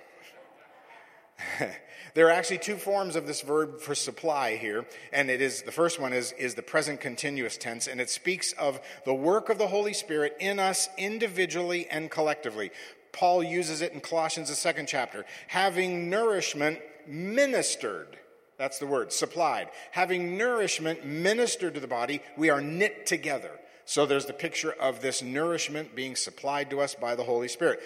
There 2.17 2.29
are 2.29 2.31
actually 2.31 2.57
two 2.57 2.77
forms 2.77 3.15
of 3.15 3.27
this 3.27 3.41
verb 3.41 3.79
for 3.79 3.93
supply 3.93 4.57
here, 4.57 4.87
and 5.13 5.29
it 5.29 5.39
is 5.39 5.61
the 5.61 5.71
first 5.71 5.99
one 5.99 6.13
is, 6.13 6.31
is 6.31 6.55
the 6.55 6.63
present 6.63 6.99
continuous 6.99 7.57
tense, 7.57 7.85
and 7.85 8.01
it 8.01 8.09
speaks 8.09 8.53
of 8.53 8.81
the 9.05 9.13
work 9.13 9.49
of 9.49 9.59
the 9.59 9.67
Holy 9.67 9.93
Spirit 9.93 10.35
in 10.39 10.57
us 10.57 10.89
individually 10.97 11.87
and 11.91 12.09
collectively. 12.09 12.71
Paul 13.11 13.43
uses 13.43 13.83
it 13.83 13.93
in 13.93 14.01
Colossians, 14.01 14.49
the 14.49 14.55
second 14.55 14.87
chapter, 14.87 15.25
having 15.45 16.09
nourishment 16.09 16.79
ministered. 17.05 18.17
That's 18.57 18.79
the 18.79 18.87
word, 18.87 19.13
supplied. 19.13 19.69
Having 19.91 20.39
nourishment 20.39 21.05
ministered 21.05 21.75
to 21.75 21.79
the 21.79 21.87
body, 21.87 22.23
we 22.35 22.49
are 22.49 22.61
knit 22.61 23.05
together. 23.05 23.51
So 23.87 24.05
there's 24.05 24.25
the 24.25 24.33
picture 24.33 24.73
of 24.73 24.99
this 24.99 25.21
nourishment 25.21 25.95
being 25.95 26.17
supplied 26.17 26.69
to 26.71 26.81
us 26.81 26.93
by 26.93 27.15
the 27.15 27.23
Holy 27.23 27.47
Spirit. 27.47 27.79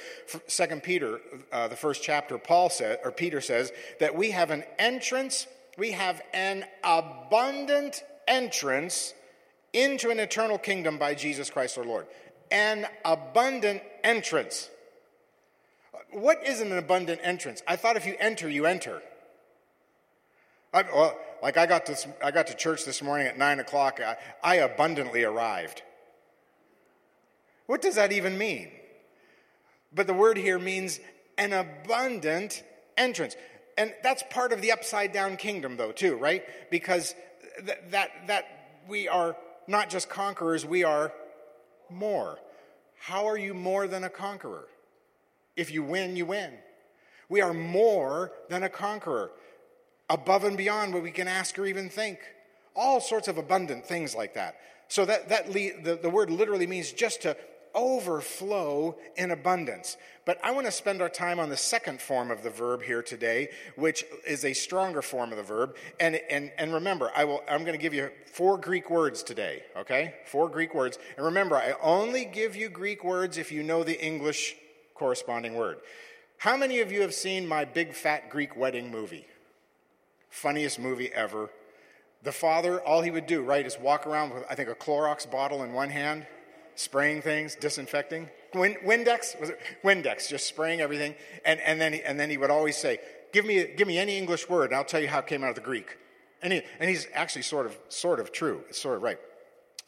Second 0.48 0.82
Peter, 0.82 1.22
uh, 1.52 1.68
the 1.68 1.76
first 1.76 2.02
chapter, 2.02 2.40
Paul 2.40 2.72
said, 2.72 2.98
or 3.04 3.12
Peter 3.12 3.40
says 3.40 3.72
that 4.00 4.16
we 4.16 4.32
have 4.32 4.50
an 4.50 4.64
entrance, 4.80 5.46
we 5.78 5.92
have 5.92 6.20
an 6.34 6.66
abundant 6.84 8.04
entrance 8.28 9.14
into 9.74 10.10
an 10.10 10.20
eternal 10.20 10.58
kingdom 10.58 10.98
by 10.98 11.14
Jesus 11.14 11.52
Christ 11.52 11.78
our 11.78 11.84
Lord. 11.84 12.08
An 12.50 12.88
abundant 13.06 13.84
entrance. 14.04 14.72
What 16.10 16.44
is 16.48 16.62
an 16.62 16.76
abundant 16.76 17.22
entrance? 17.24 17.62
I 17.68 17.76
thought 17.76 17.96
if 17.96 18.08
you 18.08 18.16
enter, 18.20 18.50
you 18.50 18.66
enter. 18.66 19.04
I, 20.74 20.82
well, 20.82 21.16
like 21.44 21.58
I 21.58 21.68
got 21.68 21.86
to, 21.86 21.96
I 22.24 22.32
got 22.32 22.48
to 22.48 22.56
church 22.56 22.86
this 22.86 23.04
morning 23.04 23.28
at 23.28 23.38
nine 23.38 23.60
o'clock. 23.60 24.00
I, 24.02 24.16
I 24.44 24.56
abundantly 24.56 25.24
arrived. 25.24 25.84
What 27.66 27.82
does 27.82 27.96
that 27.96 28.12
even 28.12 28.38
mean? 28.38 28.72
But 29.94 30.08
the 30.08 30.14
word 30.14 30.38
here 30.38 30.60
means 30.60 31.00
an 31.38 31.54
abundant 31.54 32.64
entrance. 32.98 33.36
And 33.78 33.94
that's 34.04 34.24
part 34.30 34.54
of 34.54 34.62
the 34.62 34.72
upside 34.72 35.12
down 35.12 35.38
kingdom, 35.38 35.78
though, 35.78 35.92
too, 35.92 36.16
right? 36.16 36.44
Because 36.70 37.16
th- 37.66 37.78
that, 37.90 38.28
that 38.28 38.46
we 38.88 39.08
are 39.08 39.36
not 39.68 39.90
just 39.90 40.10
conquerors, 40.10 40.66
we 40.66 40.84
are 40.84 41.14
more. 41.90 42.40
How 43.00 43.28
are 43.28 43.38
you 43.38 43.54
more 43.54 43.88
than 43.88 44.04
a 44.04 44.10
conqueror? 44.10 44.68
If 45.56 45.72
you 45.72 45.84
win, 45.84 46.16
you 46.16 46.26
win. 46.26 46.54
We 47.30 47.42
are 47.42 47.54
more 47.54 48.32
than 48.50 48.64
a 48.64 48.70
conqueror, 48.70 49.32
above 50.10 50.44
and 50.44 50.58
beyond 50.58 50.94
what 50.94 51.04
we 51.04 51.12
can 51.12 51.28
ask 51.28 51.58
or 51.58 51.66
even 51.66 51.90
think. 51.90 52.20
All 52.76 53.02
sorts 53.02 53.28
of 53.28 53.38
abundant 53.38 53.86
things 53.86 54.16
like 54.16 54.34
that. 54.36 54.58
So 54.88 55.06
that, 55.06 55.30
that 55.30 55.48
le- 55.50 55.82
the, 55.82 56.00
the 56.02 56.10
word 56.10 56.30
literally 56.30 56.68
means 56.68 56.92
just 56.92 57.22
to 57.22 57.36
overflow 57.74 58.98
in 59.16 59.32
abundance. 59.32 59.98
But 60.26 60.40
I 60.44 60.52
want 60.52 60.66
to 60.68 60.72
spend 60.72 61.02
our 61.02 61.10
time 61.10 61.40
on 61.40 61.50
the 61.50 61.58
second 61.58 62.02
form 62.02 62.30
of 62.30 62.44
the 62.44 62.50
verb 62.50 62.84
here 62.84 63.02
today, 63.02 63.50
which 63.76 64.06
is 64.28 64.46
a 64.46 64.54
stronger 64.54 65.02
form 65.02 65.32
of 65.32 65.38
the 65.38 65.44
verb. 65.44 65.76
And, 66.00 66.16
and, 66.30 66.52
and 66.58 66.74
remember, 66.74 67.12
I 67.16 67.26
will, 67.26 67.42
I'm 67.50 67.62
going 67.62 67.78
to 67.78 67.82
give 67.82 67.94
you 67.94 68.12
four 68.32 68.58
Greek 68.58 68.90
words 68.90 69.24
today, 69.24 69.64
okay? 69.76 70.16
Four 70.26 70.50
Greek 70.50 70.76
words. 70.76 71.00
And 71.18 71.26
remember, 71.26 71.56
I 71.56 71.74
only 71.82 72.26
give 72.26 72.56
you 72.56 72.70
Greek 72.70 73.04
words 73.04 73.38
if 73.38 73.52
you 73.52 73.64
know 73.64 73.84
the 73.84 74.00
English 74.04 74.56
corresponding 74.94 75.56
word. 75.56 75.78
How 76.38 76.58
many 76.58 76.80
of 76.80 76.92
you 76.92 77.02
have 77.02 77.14
seen 77.14 77.48
my 77.48 77.66
big 77.66 77.94
fat 77.94 78.30
Greek 78.30 78.56
wedding 78.56 78.92
movie? 78.92 79.26
Funniest 80.30 80.80
movie 80.80 81.12
ever. 81.14 81.50
The 82.24 82.32
father, 82.32 82.80
all 82.80 83.02
he 83.02 83.12
would 83.12 83.26
do, 83.26 83.42
right, 83.42 83.66
is 83.66 83.80
walk 83.80 84.06
around 84.06 84.34
with, 84.34 84.44
I 84.50 84.56
think, 84.56 84.70
a 84.70 84.76
Clorox 84.76 85.30
bottle 85.30 85.64
in 85.64 85.74
one 85.74 85.90
hand, 85.90 86.28
spraying 86.76 87.22
things, 87.22 87.56
disinfecting. 87.56 88.30
Win, 88.54 88.76
Windex? 88.86 89.40
Was 89.40 89.50
it 89.50 89.60
Windex? 89.84 90.28
Just 90.28 90.48
spraying 90.48 90.82
everything. 90.82 91.16
And, 91.46 91.60
and, 91.62 91.80
then, 91.80 91.94
he, 91.94 92.02
and 92.02 92.20
then 92.20 92.30
he 92.30 92.38
would 92.38 92.52
always 92.52 92.78
say, 92.78 93.00
give 93.32 93.46
me, 93.46 93.66
give 93.76 93.88
me 93.88 93.98
any 93.98 94.18
English 94.18 94.50
word, 94.50 94.66
and 94.66 94.76
I'll 94.76 94.84
tell 94.84 95.02
you 95.02 95.08
how 95.08 95.20
it 95.20 95.28
came 95.28 95.44
out 95.44 95.50
of 95.50 95.56
the 95.56 95.62
Greek. 95.62 95.98
And, 96.42 96.54
he, 96.54 96.62
and 96.80 96.90
he's 96.90 97.08
actually 97.14 97.44
sort 97.44 97.66
of, 97.66 97.78
sort 97.90 98.20
of 98.20 98.32
true. 98.32 98.64
It's 98.70 98.82
sort 98.82 98.98
of 98.98 99.04
right. 99.04 99.20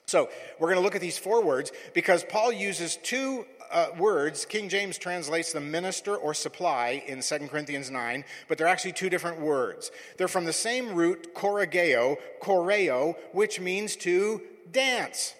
So 0.06 0.30
we're 0.60 0.68
going 0.68 0.80
to 0.80 0.84
look 0.84 0.96
at 0.96 1.02
these 1.02 1.18
four 1.18 1.44
words 1.44 1.72
because 1.94 2.24
Paul 2.24 2.52
uses 2.52 2.98
two 2.98 3.46
uh, 3.72 3.88
words. 3.98 4.46
King 4.46 4.70
James 4.70 4.98
translates 4.98 5.52
the 5.52 5.60
minister 5.62 6.16
or 6.16 6.34
supply 6.34 7.04
in 7.08 7.22
2 7.22 7.48
Corinthians 7.48 7.90
9, 7.90 8.24
but 8.48 8.58
they're 8.58 8.68
actually 8.68 8.92
two 8.92 9.10
different 9.10 9.40
words. 9.40 9.92
They're 10.18 10.28
from 10.28 10.46
the 10.46 10.54
same 10.54 10.94
root, 10.94 11.34
chorageo, 11.34 12.18
choreo, 12.42 13.16
which 13.32 13.60
means 13.60 13.96
to 13.98 14.42
dance. 14.72 15.34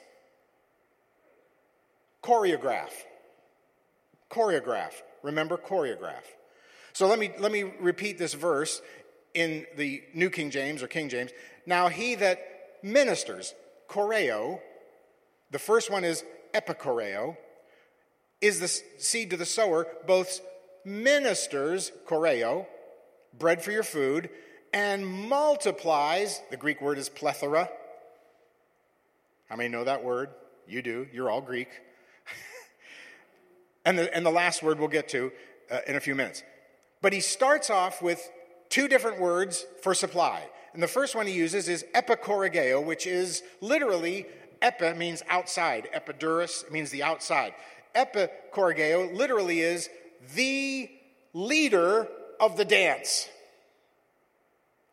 Choreograph. 2.24 2.92
Choreograph. 4.32 4.94
Remember, 5.22 5.58
choreograph. 5.58 6.24
So 6.94 7.08
let 7.08 7.20
me, 7.20 7.32
let 7.39 7.51
me 7.51 7.63
repeat 7.63 8.18
this 8.18 8.34
verse 8.34 8.82
in 9.34 9.65
the 9.75 10.03
New 10.13 10.30
King 10.30 10.50
James 10.51 10.84
or 10.84 10.88
King 10.88 11.10
James. 11.10 11.32
Now, 11.65 11.89
he 11.89 12.15
that 12.15 12.39
ministers, 12.84 13.53
choreo, 13.89 14.60
the 15.51 15.60
first 15.60 15.89
one 15.89 16.03
is 16.03 16.24
epichoreo, 16.53 17.38
is 18.42 18.60
the 18.60 18.68
seed 19.01 19.30
to 19.32 19.38
the 19.38 19.46
sower, 19.46 19.88
both 20.06 20.42
ministers, 20.86 21.92
choreo, 22.08 22.65
bread 23.38 23.62
for 23.62 23.72
your 23.72 23.84
food, 23.84 24.30
and 24.74 25.06
multiplies, 25.06 26.42
the 26.50 26.58
Greek 26.58 26.82
word 26.82 26.98
is 26.98 27.08
plethora. 27.10 27.70
How 29.50 29.56
many 29.56 29.70
know 29.70 29.84
that 29.84 30.03
word? 30.03 30.30
You 30.68 30.82
do. 30.82 31.08
You're 31.13 31.30
all 31.30 31.42
Greek. 31.42 31.70
And, 33.86 34.00
the, 34.00 34.16
and 34.16 34.25
the 34.25 34.32
last 34.32 34.63
word 34.63 34.80
we'll 34.80 34.88
get 34.88 35.10
to 35.10 35.32
uh, 35.72 35.80
in 35.88 35.96
a 35.96 36.00
few 36.00 36.16
minutes. 36.16 36.44
But 37.02 37.13
he 37.13 37.20
starts 37.20 37.70
off 37.70 38.02
with 38.02 38.32
two 38.70 38.88
different 38.88 39.20
words 39.20 39.66
for 39.82 39.94
supply. 39.94 40.44
And 40.74 40.82
the 40.82 40.88
first 40.88 41.16
one 41.16 41.28
he 41.28 41.34
uses 41.34 41.68
is 41.68 41.86
epicorrigeo, 41.94 42.84
which 42.84 43.06
is 43.06 43.44
literally, 43.62 44.25
epi 44.62 44.94
means 44.94 45.22
outside, 45.28 45.90
epidermis 45.94 46.66
means 46.72 46.90
the 46.90 47.04
outside 47.04 47.54
epikorgeo 47.96 49.13
literally 49.16 49.62
is 49.62 49.90
the 50.36 50.90
leader 51.34 52.08
of 52.40 52.58
the 52.58 52.66
dance, 52.66 53.30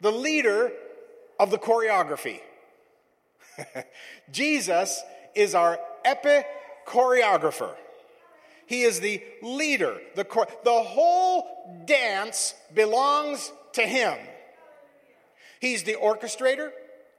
the 0.00 0.12
leader 0.12 0.73
of 1.38 1.50
the 1.50 1.59
choreography. 1.59 2.40
Jesus 4.30 5.02
is 5.35 5.54
our 5.54 5.78
epichoreographer. 6.04 7.75
He 8.70 8.82
is 8.82 9.00
the 9.00 9.20
leader. 9.42 10.00
The, 10.14 10.24
the 10.62 10.70
whole 10.70 11.82
dance 11.86 12.54
belongs 12.72 13.52
to 13.72 13.82
him. 13.82 14.16
He's 15.58 15.82
the 15.82 15.96
orchestrator, 15.96 16.70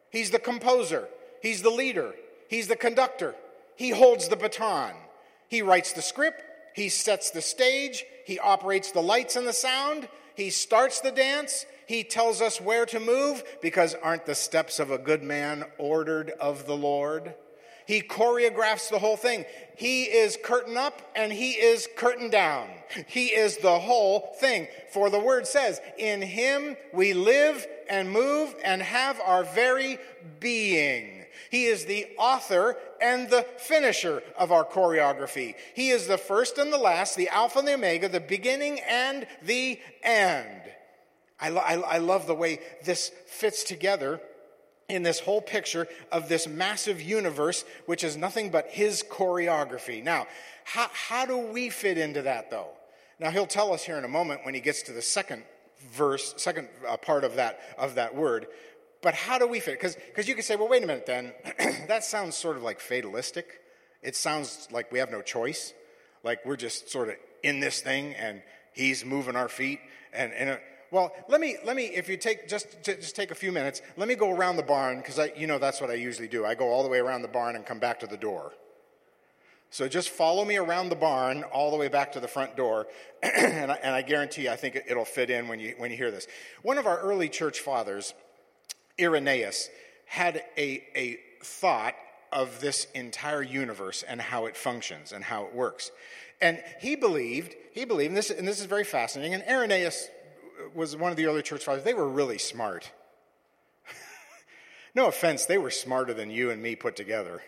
he's 0.09 0.31
the 0.31 0.39
composer, 0.39 1.09
he's 1.41 1.61
the 1.61 1.69
leader, 1.69 2.13
he's 2.47 2.69
the 2.69 2.77
conductor, 2.77 3.35
he 3.75 3.89
holds 3.89 4.29
the 4.29 4.37
baton. 4.37 4.93
He 5.49 5.61
writes 5.61 5.91
the 5.91 6.01
script, 6.01 6.41
he 6.73 6.87
sets 6.87 7.31
the 7.31 7.41
stage, 7.41 8.05
he 8.25 8.39
operates 8.39 8.93
the 8.93 9.03
lights 9.03 9.35
and 9.35 9.45
the 9.45 9.51
sound, 9.51 10.07
he 10.35 10.51
starts 10.51 11.01
the 11.01 11.11
dance, 11.11 11.65
he 11.85 12.05
tells 12.05 12.41
us 12.41 12.61
where 12.61 12.85
to 12.85 12.99
move 13.01 13.43
because 13.61 13.93
aren't 13.95 14.25
the 14.25 14.35
steps 14.35 14.79
of 14.79 14.89
a 14.89 14.97
good 14.97 15.21
man 15.21 15.65
ordered 15.77 16.29
of 16.39 16.65
the 16.65 16.77
Lord? 16.77 17.33
He 17.85 18.01
choreographs 18.01 18.89
the 18.89 18.99
whole 18.99 19.17
thing. 19.17 19.45
He 19.75 20.03
is 20.03 20.37
curtain 20.43 20.77
up 20.77 21.01
and 21.15 21.31
he 21.31 21.51
is 21.51 21.87
curtain 21.95 22.29
down. 22.29 22.67
He 23.07 23.27
is 23.27 23.57
the 23.57 23.79
whole 23.79 24.33
thing. 24.39 24.67
For 24.91 25.09
the 25.09 25.19
word 25.19 25.47
says, 25.47 25.81
In 25.97 26.21
him 26.21 26.77
we 26.93 27.13
live 27.13 27.65
and 27.89 28.11
move 28.11 28.53
and 28.63 28.81
have 28.81 29.19
our 29.21 29.43
very 29.43 29.97
being. 30.39 31.25
He 31.49 31.65
is 31.65 31.85
the 31.85 32.07
author 32.17 32.77
and 33.01 33.29
the 33.29 33.45
finisher 33.57 34.23
of 34.37 34.51
our 34.51 34.63
choreography. 34.63 35.55
He 35.73 35.89
is 35.89 36.07
the 36.07 36.17
first 36.17 36.57
and 36.57 36.71
the 36.71 36.77
last, 36.77 37.15
the 37.15 37.29
Alpha 37.29 37.59
and 37.59 37.67
the 37.67 37.73
Omega, 37.73 38.07
the 38.07 38.19
beginning 38.19 38.79
and 38.87 39.25
the 39.41 39.79
end. 40.03 40.61
I, 41.39 41.49
lo- 41.49 41.61
I, 41.65 41.73
I 41.73 41.97
love 41.97 42.27
the 42.27 42.35
way 42.35 42.59
this 42.85 43.11
fits 43.25 43.63
together 43.63 44.21
in 44.91 45.03
this 45.03 45.19
whole 45.19 45.41
picture 45.41 45.87
of 46.11 46.29
this 46.29 46.47
massive 46.47 47.01
universe, 47.01 47.65
which 47.85 48.03
is 48.03 48.17
nothing 48.17 48.49
but 48.49 48.67
his 48.67 49.03
choreography. 49.03 50.03
Now, 50.03 50.27
how, 50.63 50.89
how 50.91 51.25
do 51.25 51.37
we 51.37 51.69
fit 51.69 51.97
into 51.97 52.23
that 52.23 52.51
though? 52.51 52.69
Now, 53.19 53.29
he'll 53.29 53.47
tell 53.47 53.73
us 53.73 53.83
here 53.83 53.97
in 53.97 54.03
a 54.03 54.09
moment 54.09 54.41
when 54.43 54.55
he 54.55 54.61
gets 54.61 54.81
to 54.83 54.93
the 54.93 55.01
second 55.01 55.43
verse, 55.93 56.33
second 56.37 56.69
uh, 56.87 56.97
part 56.97 57.23
of 57.23 57.35
that, 57.35 57.59
of 57.77 57.95
that 57.95 58.15
word. 58.15 58.47
But 59.01 59.13
how 59.13 59.37
do 59.37 59.47
we 59.47 59.59
fit? 59.59 59.79
Because 59.79 60.27
you 60.27 60.35
could 60.35 60.43
say, 60.43 60.55
well, 60.55 60.67
wait 60.67 60.83
a 60.83 60.87
minute 60.87 61.05
then. 61.05 61.33
that 61.87 62.03
sounds 62.03 62.35
sort 62.35 62.57
of 62.57 62.63
like 62.63 62.79
fatalistic. 62.79 63.61
It 64.01 64.15
sounds 64.15 64.67
like 64.71 64.91
we 64.91 64.99
have 64.99 65.11
no 65.11 65.21
choice. 65.21 65.73
Like 66.23 66.45
we're 66.45 66.55
just 66.55 66.89
sort 66.89 67.09
of 67.09 67.15
in 67.43 67.59
this 67.59 67.81
thing 67.81 68.13
and 68.15 68.41
he's 68.73 69.05
moving 69.05 69.35
our 69.35 69.49
feet. 69.49 69.79
And, 70.13 70.33
and 70.33 70.49
uh, 70.51 70.57
well, 70.91 71.13
let 71.29 71.39
me, 71.39 71.55
let 71.63 71.77
me, 71.77 71.85
if 71.85 72.09
you 72.09 72.17
take, 72.17 72.49
just, 72.49 72.83
just 72.83 73.15
take 73.15 73.31
a 73.31 73.35
few 73.35 73.51
minutes, 73.53 73.81
let 73.95 74.09
me 74.09 74.15
go 74.15 74.29
around 74.29 74.57
the 74.57 74.63
barn 74.63 74.97
because 74.97 75.17
I, 75.17 75.31
you 75.37 75.47
know, 75.47 75.57
that's 75.57 75.79
what 75.79 75.89
I 75.89 75.93
usually 75.93 76.27
do. 76.27 76.45
I 76.45 76.53
go 76.53 76.67
all 76.67 76.83
the 76.83 76.89
way 76.89 76.99
around 76.99 77.21
the 77.21 77.29
barn 77.29 77.55
and 77.55 77.65
come 77.65 77.79
back 77.79 78.01
to 78.01 78.07
the 78.07 78.17
door. 78.17 78.51
So 79.69 79.87
just 79.87 80.09
follow 80.09 80.43
me 80.43 80.57
around 80.57 80.89
the 80.89 80.97
barn 80.97 81.43
all 81.43 81.71
the 81.71 81.77
way 81.77 81.87
back 81.87 82.11
to 82.11 82.19
the 82.19 82.27
front 82.27 82.57
door, 82.57 82.87
and, 83.23 83.71
I, 83.71 83.75
and, 83.75 83.95
I, 83.95 84.01
guarantee 84.01 84.49
I 84.49 84.57
think 84.57 84.77
it'll 84.85 85.05
fit 85.05 85.29
in 85.29 85.47
when 85.47 85.61
you, 85.61 85.75
when 85.77 85.91
you 85.91 85.97
hear 85.97 86.11
this. 86.11 86.27
One 86.61 86.77
of 86.77 86.85
our 86.85 86.99
early 86.99 87.29
church 87.29 87.61
fathers, 87.61 88.13
Irenaeus 88.99 89.69
had 90.05 90.43
a, 90.57 90.83
a 90.93 91.19
thought 91.41 91.95
of 92.33 92.59
this 92.59 92.85
entire 92.93 93.41
universe 93.41 94.03
and 94.03 94.19
how 94.19 94.45
it 94.45 94.57
functions 94.57 95.13
and 95.13 95.23
how 95.23 95.45
it 95.45 95.55
works. 95.55 95.91
And 96.41 96.61
he 96.81 96.97
believed, 96.97 97.55
he 97.71 97.85
believed, 97.85 98.09
and 98.09 98.17
this, 98.17 98.29
and 98.29 98.45
this 98.45 98.59
is 98.59 98.65
very 98.65 98.83
fascinating, 98.83 99.33
and 99.33 99.43
Irenaeus 99.47 100.09
was 100.73 100.95
one 100.95 101.11
of 101.11 101.17
the 101.17 101.25
early 101.25 101.41
church 101.41 101.65
fathers, 101.65 101.83
they 101.83 101.93
were 101.93 102.07
really 102.07 102.37
smart. 102.37 102.91
no 104.95 105.07
offense, 105.07 105.45
they 105.45 105.57
were 105.57 105.71
smarter 105.71 106.13
than 106.13 106.29
you 106.29 106.49
and 106.49 106.61
me 106.61 106.75
put 106.75 106.95
together. 106.95 107.41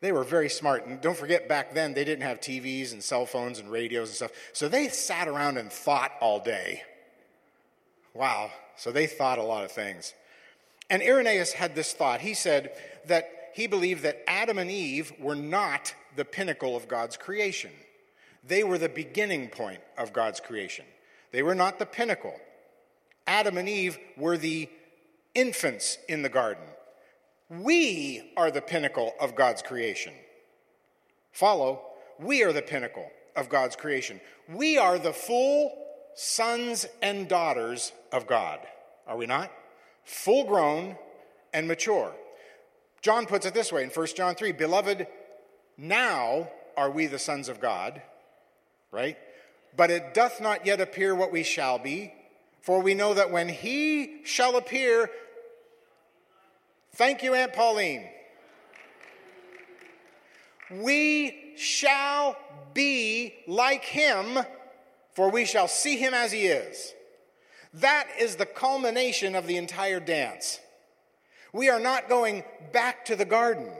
They 0.00 0.12
were 0.12 0.24
very 0.24 0.48
smart. 0.48 0.86
And 0.86 1.00
don't 1.00 1.16
forget, 1.16 1.48
back 1.48 1.74
then, 1.74 1.94
they 1.94 2.04
didn't 2.04 2.22
have 2.22 2.40
TVs 2.40 2.92
and 2.92 3.02
cell 3.02 3.26
phones 3.26 3.58
and 3.58 3.70
radios 3.70 4.08
and 4.08 4.16
stuff. 4.16 4.32
So 4.52 4.68
they 4.68 4.88
sat 4.88 5.26
around 5.26 5.56
and 5.56 5.72
thought 5.72 6.12
all 6.20 6.38
day. 6.38 6.82
Wow. 8.14 8.50
So 8.76 8.92
they 8.92 9.06
thought 9.06 9.38
a 9.38 9.42
lot 9.42 9.64
of 9.64 9.72
things. 9.72 10.12
And 10.90 11.02
Irenaeus 11.02 11.52
had 11.52 11.74
this 11.74 11.92
thought. 11.92 12.20
He 12.20 12.34
said 12.34 12.72
that 13.06 13.50
he 13.54 13.66
believed 13.66 14.02
that 14.02 14.22
Adam 14.26 14.58
and 14.58 14.70
Eve 14.70 15.12
were 15.18 15.34
not 15.34 15.94
the 16.14 16.24
pinnacle 16.24 16.76
of 16.76 16.88
God's 16.88 17.16
creation. 17.16 17.70
They 18.46 18.62
were 18.62 18.78
the 18.78 18.88
beginning 18.88 19.48
point 19.48 19.80
of 19.98 20.12
God's 20.12 20.40
creation. 20.40 20.84
They 21.36 21.42
were 21.42 21.54
not 21.54 21.78
the 21.78 21.84
pinnacle. 21.84 22.34
Adam 23.26 23.58
and 23.58 23.68
Eve 23.68 23.98
were 24.16 24.38
the 24.38 24.70
infants 25.34 25.98
in 26.08 26.22
the 26.22 26.30
garden. 26.30 26.64
We 27.50 28.32
are 28.38 28.50
the 28.50 28.62
pinnacle 28.62 29.12
of 29.20 29.34
God's 29.34 29.60
creation. 29.60 30.14
Follow, 31.32 31.82
we 32.18 32.42
are 32.42 32.54
the 32.54 32.62
pinnacle. 32.62 33.10
of 33.36 33.50
God's 33.50 33.76
creation. 33.76 34.18
We 34.48 34.78
are 34.78 34.98
the 34.98 35.12
full 35.12 35.76
sons 36.14 36.86
and 37.02 37.28
daughters 37.28 37.92
of 38.12 38.26
God, 38.26 38.60
are 39.06 39.18
we 39.18 39.26
not? 39.26 39.52
Full 40.04 40.44
grown 40.44 40.96
and 41.52 41.68
mature. 41.68 42.14
John 43.02 43.26
puts 43.26 43.44
it 43.44 43.52
this 43.52 43.70
way 43.70 43.82
in 43.82 43.90
1 43.90 44.06
John 44.16 44.36
3 44.36 44.52
Beloved, 44.52 45.06
now 45.76 46.48
are 46.78 46.90
we 46.90 47.08
the 47.08 47.18
sons 47.18 47.50
of 47.50 47.60
God, 47.60 48.00
right? 48.90 49.18
But 49.76 49.90
it 49.90 50.14
doth 50.14 50.40
not 50.40 50.64
yet 50.64 50.80
appear 50.80 51.14
what 51.14 51.32
we 51.32 51.42
shall 51.42 51.78
be, 51.78 52.12
for 52.62 52.80
we 52.80 52.94
know 52.94 53.14
that 53.14 53.30
when 53.30 53.48
he 53.48 54.24
shall 54.24 54.56
appear, 54.56 55.10
thank 56.94 57.22
you, 57.22 57.34
Aunt 57.34 57.52
Pauline, 57.52 58.08
we 60.70 61.52
shall 61.56 62.36
be 62.74 63.34
like 63.46 63.84
him, 63.84 64.38
for 65.12 65.30
we 65.30 65.44
shall 65.44 65.68
see 65.68 65.96
him 65.96 66.14
as 66.14 66.32
he 66.32 66.46
is. 66.46 66.94
That 67.74 68.08
is 68.18 68.36
the 68.36 68.46
culmination 68.46 69.34
of 69.34 69.46
the 69.46 69.58
entire 69.58 70.00
dance. 70.00 70.58
We 71.52 71.68
are 71.68 71.80
not 71.80 72.08
going 72.08 72.44
back 72.72 73.04
to 73.06 73.16
the 73.16 73.24
garden. 73.24 73.70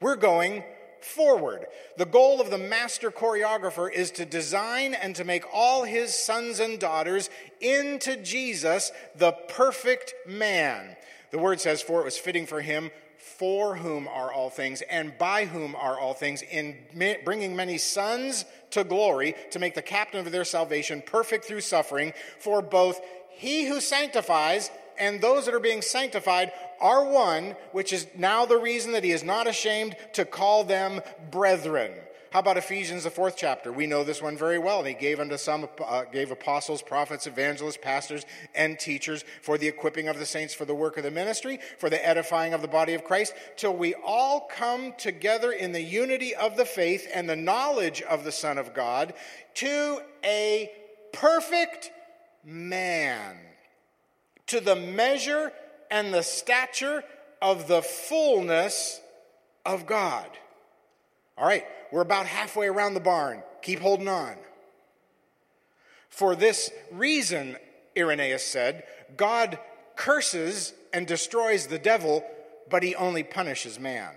We're 0.00 0.16
going 0.16 0.64
forward. 1.04 1.66
The 1.96 2.06
goal 2.06 2.40
of 2.40 2.50
the 2.50 2.58
master 2.58 3.10
choreographer 3.10 3.92
is 3.92 4.10
to 4.12 4.24
design 4.24 4.94
and 4.94 5.14
to 5.16 5.24
make 5.24 5.44
all 5.52 5.84
his 5.84 6.14
sons 6.14 6.60
and 6.60 6.78
daughters 6.78 7.30
into 7.60 8.16
Jesus, 8.16 8.92
the 9.16 9.32
perfect 9.32 10.14
man. 10.26 10.96
The 11.30 11.38
word 11.38 11.60
says, 11.60 11.82
For 11.82 12.00
it 12.00 12.04
was 12.04 12.18
fitting 12.18 12.46
for 12.46 12.60
him, 12.60 12.90
for 13.18 13.76
whom 13.76 14.08
are 14.08 14.32
all 14.32 14.50
things, 14.50 14.82
and 14.82 15.16
by 15.18 15.44
whom 15.44 15.74
are 15.76 15.98
all 15.98 16.14
things, 16.14 16.42
in 16.42 16.76
bringing 17.24 17.54
many 17.54 17.78
sons 17.78 18.44
to 18.70 18.84
glory, 18.84 19.34
to 19.50 19.58
make 19.58 19.74
the 19.74 19.82
captain 19.82 20.24
of 20.24 20.32
their 20.32 20.44
salvation 20.44 21.02
perfect 21.04 21.44
through 21.44 21.60
suffering. 21.60 22.12
For 22.38 22.62
both 22.62 23.00
he 23.30 23.66
who 23.66 23.80
sanctifies 23.80 24.70
and 24.98 25.20
those 25.20 25.46
that 25.46 25.54
are 25.54 25.60
being 25.60 25.82
sanctified 25.82 26.52
are 26.80 27.04
one, 27.04 27.56
which 27.72 27.92
is 27.92 28.06
now 28.16 28.46
the 28.46 28.58
reason 28.58 28.92
that 28.92 29.04
he 29.04 29.12
is 29.12 29.24
not 29.24 29.46
ashamed 29.46 29.96
to 30.14 30.24
call 30.24 30.64
them 30.64 31.00
brethren. 31.30 31.92
How 32.30 32.38
about 32.38 32.56
Ephesians, 32.56 33.02
the 33.02 33.10
fourth 33.10 33.34
chapter? 33.36 33.72
We 33.72 33.88
know 33.88 34.04
this 34.04 34.22
one 34.22 34.36
very 34.36 34.58
well. 34.58 34.78
And 34.78 34.86
he 34.86 34.94
gave 34.94 35.18
unto 35.18 35.36
some, 35.36 35.68
uh, 35.84 36.04
gave 36.04 36.30
apostles, 36.30 36.80
prophets, 36.80 37.26
evangelists, 37.26 37.78
pastors, 37.82 38.24
and 38.54 38.78
teachers 38.78 39.24
for 39.42 39.58
the 39.58 39.66
equipping 39.66 40.06
of 40.06 40.16
the 40.16 40.24
saints 40.24 40.54
for 40.54 40.64
the 40.64 40.74
work 40.74 40.96
of 40.96 41.02
the 41.02 41.10
ministry, 41.10 41.58
for 41.78 41.90
the 41.90 42.06
edifying 42.06 42.54
of 42.54 42.62
the 42.62 42.68
body 42.68 42.94
of 42.94 43.02
Christ, 43.02 43.34
till 43.56 43.74
we 43.74 43.94
all 43.94 44.48
come 44.48 44.94
together 44.96 45.50
in 45.50 45.72
the 45.72 45.82
unity 45.82 46.32
of 46.32 46.56
the 46.56 46.64
faith 46.64 47.08
and 47.12 47.28
the 47.28 47.34
knowledge 47.34 48.00
of 48.02 48.22
the 48.22 48.32
Son 48.32 48.58
of 48.58 48.74
God 48.74 49.12
to 49.54 49.98
a 50.24 50.70
perfect 51.12 51.90
man, 52.44 53.36
to 54.46 54.60
the 54.60 54.76
measure 54.76 55.52
and 55.90 56.12
the 56.12 56.22
stature 56.22 57.02
of 57.42 57.68
the 57.68 57.82
fullness 57.82 59.00
of 59.64 59.86
God. 59.86 60.26
All 61.36 61.46
right, 61.46 61.64
we're 61.90 62.02
about 62.02 62.26
halfway 62.26 62.68
around 62.68 62.94
the 62.94 63.00
barn. 63.00 63.42
Keep 63.62 63.80
holding 63.80 64.08
on. 64.08 64.36
For 66.08 66.36
this 66.36 66.70
reason, 66.90 67.56
Irenaeus 67.96 68.44
said, 68.44 68.84
God 69.16 69.58
curses 69.96 70.72
and 70.92 71.06
destroys 71.06 71.66
the 71.66 71.78
devil, 71.78 72.24
but 72.68 72.82
he 72.82 72.94
only 72.94 73.22
punishes 73.22 73.78
man 73.78 74.14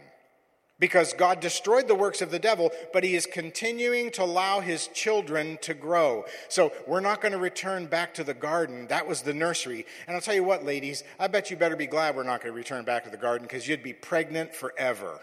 because 0.80 1.14
God 1.14 1.40
destroyed 1.40 1.88
the 1.88 1.96
works 1.96 2.22
of 2.22 2.32
the 2.32 2.40
devil, 2.40 2.72
but 2.92 3.04
he 3.04 3.16
is 3.16 3.26
continuing 3.26 4.12
to 4.12 4.24
allow 4.24 4.60
his 4.60 4.88
children 4.88 5.58
to 5.62 5.74
grow. 5.74 6.26
So 6.50 6.74
we're 6.88 7.00
not 7.00 7.22
going 7.22 7.32
to 7.32 7.38
return 7.38 7.86
back 7.86 8.14
to 8.16 8.24
the 8.24 8.34
garden. 8.34 8.88
That 8.88 9.08
was 9.08 9.22
the 9.22 9.34
nursery. 9.34 9.86
And 10.08 10.16
I'll 10.16 10.22
tell 10.22 10.34
you 10.36 10.44
what, 10.44 10.66
ladies, 10.66 11.04
I 11.20 11.28
bet 11.28 11.52
you 11.52 11.58
better 11.58 11.76
be 11.76 11.88
glad 11.88 12.16
we're 12.16 12.24
not 12.24 12.42
going 12.42 12.52
to 12.52 12.58
return 12.58 12.86
back 12.86 13.04
to 13.04 13.10
the 13.10 13.18
garden 13.18 13.46
because 13.48 13.68
you'd 13.68 13.84
be 13.84 13.94
pregnant 13.94 14.56
forever. 14.56 15.20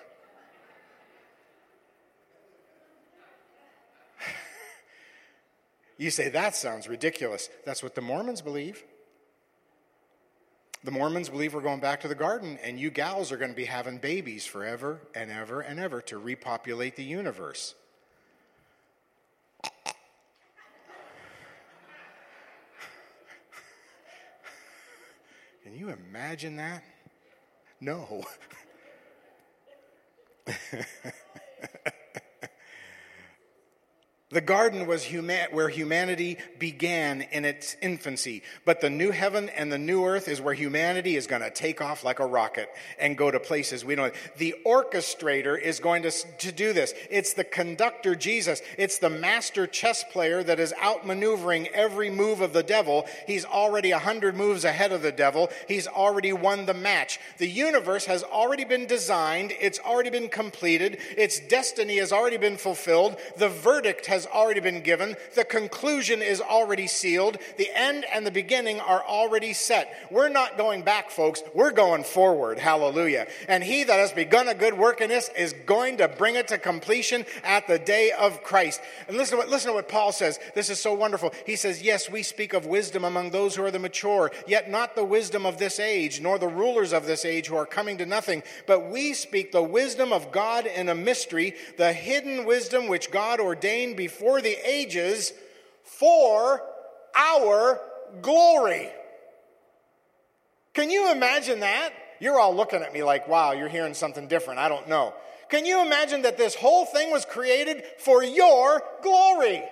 you 5.98 6.10
say, 6.10 6.28
that 6.28 6.54
sounds 6.54 6.88
ridiculous. 6.88 7.48
That's 7.66 7.82
what 7.82 7.96
the 7.96 8.02
Mormons 8.02 8.40
believe. 8.40 8.84
The 10.82 10.90
Mormons 10.90 11.28
believe 11.28 11.52
we're 11.52 11.60
going 11.60 11.80
back 11.80 12.00
to 12.00 12.08
the 12.08 12.14
garden, 12.14 12.58
and 12.62 12.80
you 12.80 12.90
gals 12.90 13.30
are 13.32 13.36
going 13.36 13.50
to 13.50 13.56
be 13.56 13.66
having 13.66 13.98
babies 13.98 14.46
forever 14.46 15.00
and 15.14 15.30
ever 15.30 15.60
and 15.60 15.78
ever 15.78 16.00
to 16.02 16.16
repopulate 16.16 16.96
the 16.96 17.04
universe. 17.04 17.74
Can 25.62 25.74
you 25.74 25.90
imagine 25.90 26.56
that? 26.56 26.82
No. 27.78 28.24
The 34.32 34.40
garden 34.40 34.86
was 34.86 35.04
where 35.50 35.68
humanity 35.68 36.38
began 36.60 37.22
in 37.32 37.44
its 37.44 37.76
infancy, 37.82 38.44
but 38.64 38.80
the 38.80 38.88
new 38.88 39.10
heaven 39.10 39.48
and 39.48 39.72
the 39.72 39.78
new 39.78 40.04
earth 40.04 40.28
is 40.28 40.40
where 40.40 40.54
humanity 40.54 41.16
is 41.16 41.26
going 41.26 41.42
to 41.42 41.50
take 41.50 41.80
off 41.80 42.04
like 42.04 42.20
a 42.20 42.26
rocket 42.26 42.70
and 43.00 43.18
go 43.18 43.28
to 43.28 43.40
places 43.40 43.84
we 43.84 43.96
don't. 43.96 44.14
The 44.36 44.54
orchestrator 44.64 45.60
is 45.60 45.80
going 45.80 46.04
to, 46.04 46.12
to 46.12 46.52
do 46.52 46.72
this. 46.72 46.94
It's 47.10 47.32
the 47.32 47.42
conductor, 47.42 48.14
Jesus. 48.14 48.62
It's 48.78 48.98
the 48.98 49.10
master 49.10 49.66
chess 49.66 50.04
player 50.12 50.44
that 50.44 50.60
is 50.60 50.72
outmaneuvering 50.74 51.66
every 51.72 52.08
move 52.08 52.40
of 52.40 52.52
the 52.52 52.62
devil. 52.62 53.06
He's 53.26 53.44
already 53.44 53.90
a 53.90 53.98
hundred 53.98 54.36
moves 54.36 54.64
ahead 54.64 54.92
of 54.92 55.02
the 55.02 55.10
devil. 55.10 55.50
He's 55.66 55.88
already 55.88 56.32
won 56.32 56.66
the 56.66 56.74
match. 56.74 57.18
The 57.38 57.50
universe 57.50 58.04
has 58.04 58.22
already 58.22 58.64
been 58.64 58.86
designed. 58.86 59.52
It's 59.60 59.80
already 59.80 60.10
been 60.10 60.28
completed. 60.28 60.98
Its 61.16 61.40
destiny 61.40 61.96
has 61.96 62.12
already 62.12 62.36
been 62.36 62.58
fulfilled. 62.58 63.16
The 63.36 63.48
verdict 63.48 64.06
has 64.06 64.19
has 64.20 64.32
already 64.32 64.60
been 64.60 64.82
given. 64.82 65.16
The 65.34 65.44
conclusion 65.44 66.20
is 66.22 66.40
already 66.40 66.86
sealed. 66.86 67.38
The 67.56 67.68
end 67.74 68.04
and 68.12 68.26
the 68.26 68.30
beginning 68.30 68.80
are 68.80 69.02
already 69.02 69.52
set. 69.52 69.92
We're 70.10 70.28
not 70.28 70.58
going 70.58 70.82
back, 70.82 71.10
folks. 71.10 71.42
We're 71.54 71.70
going 71.70 72.04
forward. 72.04 72.58
Hallelujah. 72.58 73.26
And 73.48 73.64
he 73.64 73.84
that 73.84 73.98
has 73.98 74.12
begun 74.12 74.48
a 74.48 74.54
good 74.54 74.76
work 74.76 75.00
in 75.00 75.10
us 75.10 75.30
is 75.36 75.54
going 75.64 75.98
to 75.98 76.08
bring 76.08 76.34
it 76.34 76.48
to 76.48 76.58
completion 76.58 77.24
at 77.44 77.66
the 77.66 77.78
day 77.78 78.12
of 78.12 78.42
Christ. 78.42 78.80
And 79.08 79.16
listen 79.16 79.38
to 79.38 79.38
what, 79.38 79.48
listen 79.48 79.70
to 79.70 79.74
what 79.74 79.88
Paul 79.88 80.12
says. 80.12 80.38
This 80.54 80.68
is 80.68 80.78
so 80.78 80.92
wonderful. 80.92 81.32
He 81.46 81.56
says, 81.56 81.82
Yes, 81.82 82.10
we 82.10 82.22
speak 82.22 82.52
of 82.52 82.66
wisdom 82.66 83.04
among 83.04 83.30
those 83.30 83.56
who 83.56 83.64
are 83.64 83.70
the 83.70 83.78
mature, 83.78 84.30
yet 84.46 84.70
not 84.70 84.94
the 84.94 85.04
wisdom 85.04 85.46
of 85.46 85.58
this 85.58 85.80
age, 85.80 86.20
nor 86.20 86.38
the 86.38 86.48
rulers 86.48 86.92
of 86.92 87.06
this 87.06 87.24
age 87.24 87.46
who 87.46 87.56
are 87.56 87.66
coming 87.66 87.96
to 87.98 88.06
nothing, 88.06 88.42
but 88.66 88.90
we 88.90 89.14
speak 89.14 89.52
the 89.52 89.62
wisdom 89.62 90.12
of 90.12 90.30
God 90.32 90.66
in 90.66 90.88
a 90.88 90.94
mystery, 90.94 91.54
the 91.76 91.92
hidden 91.92 92.44
wisdom 92.44 92.88
which 92.88 93.10
God 93.10 93.40
ordained 93.40 93.96
before 93.96 94.09
before 94.10 94.40
the 94.40 94.56
ages 94.68 95.32
for 95.84 96.62
our 97.14 97.80
glory. 98.20 98.88
Can 100.74 100.90
you 100.90 101.12
imagine 101.12 101.60
that? 101.60 101.92
You're 102.18 102.38
all 102.40 102.54
looking 102.54 102.82
at 102.82 102.92
me 102.92 103.04
like, 103.04 103.28
wow, 103.28 103.52
you're 103.52 103.68
hearing 103.68 103.94
something 103.94 104.26
different. 104.26 104.58
I 104.58 104.68
don't 104.68 104.88
know. 104.88 105.14
Can 105.48 105.64
you 105.64 105.80
imagine 105.84 106.22
that 106.22 106.36
this 106.36 106.56
whole 106.56 106.84
thing 106.84 107.10
was 107.10 107.24
created 107.24 107.84
for 107.98 108.22
your 108.24 108.82
glory? 109.02 109.62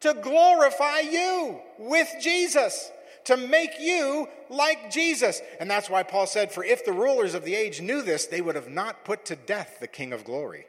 To 0.00 0.14
glorify 0.14 1.00
you 1.00 1.58
with 1.78 2.08
Jesus, 2.20 2.90
to 3.24 3.36
make 3.36 3.80
you 3.80 4.28
like 4.50 4.90
Jesus. 4.90 5.40
And 5.58 5.70
that's 5.70 5.88
why 5.88 6.02
Paul 6.02 6.26
said, 6.26 6.52
For 6.52 6.64
if 6.64 6.84
the 6.84 6.92
rulers 6.92 7.34
of 7.34 7.44
the 7.44 7.54
age 7.54 7.80
knew 7.80 8.02
this, 8.02 8.26
they 8.26 8.40
would 8.42 8.56
have 8.56 8.68
not 8.68 9.04
put 9.04 9.24
to 9.26 9.36
death 9.36 9.78
the 9.80 9.88
King 9.88 10.12
of 10.12 10.24
glory. 10.24 10.66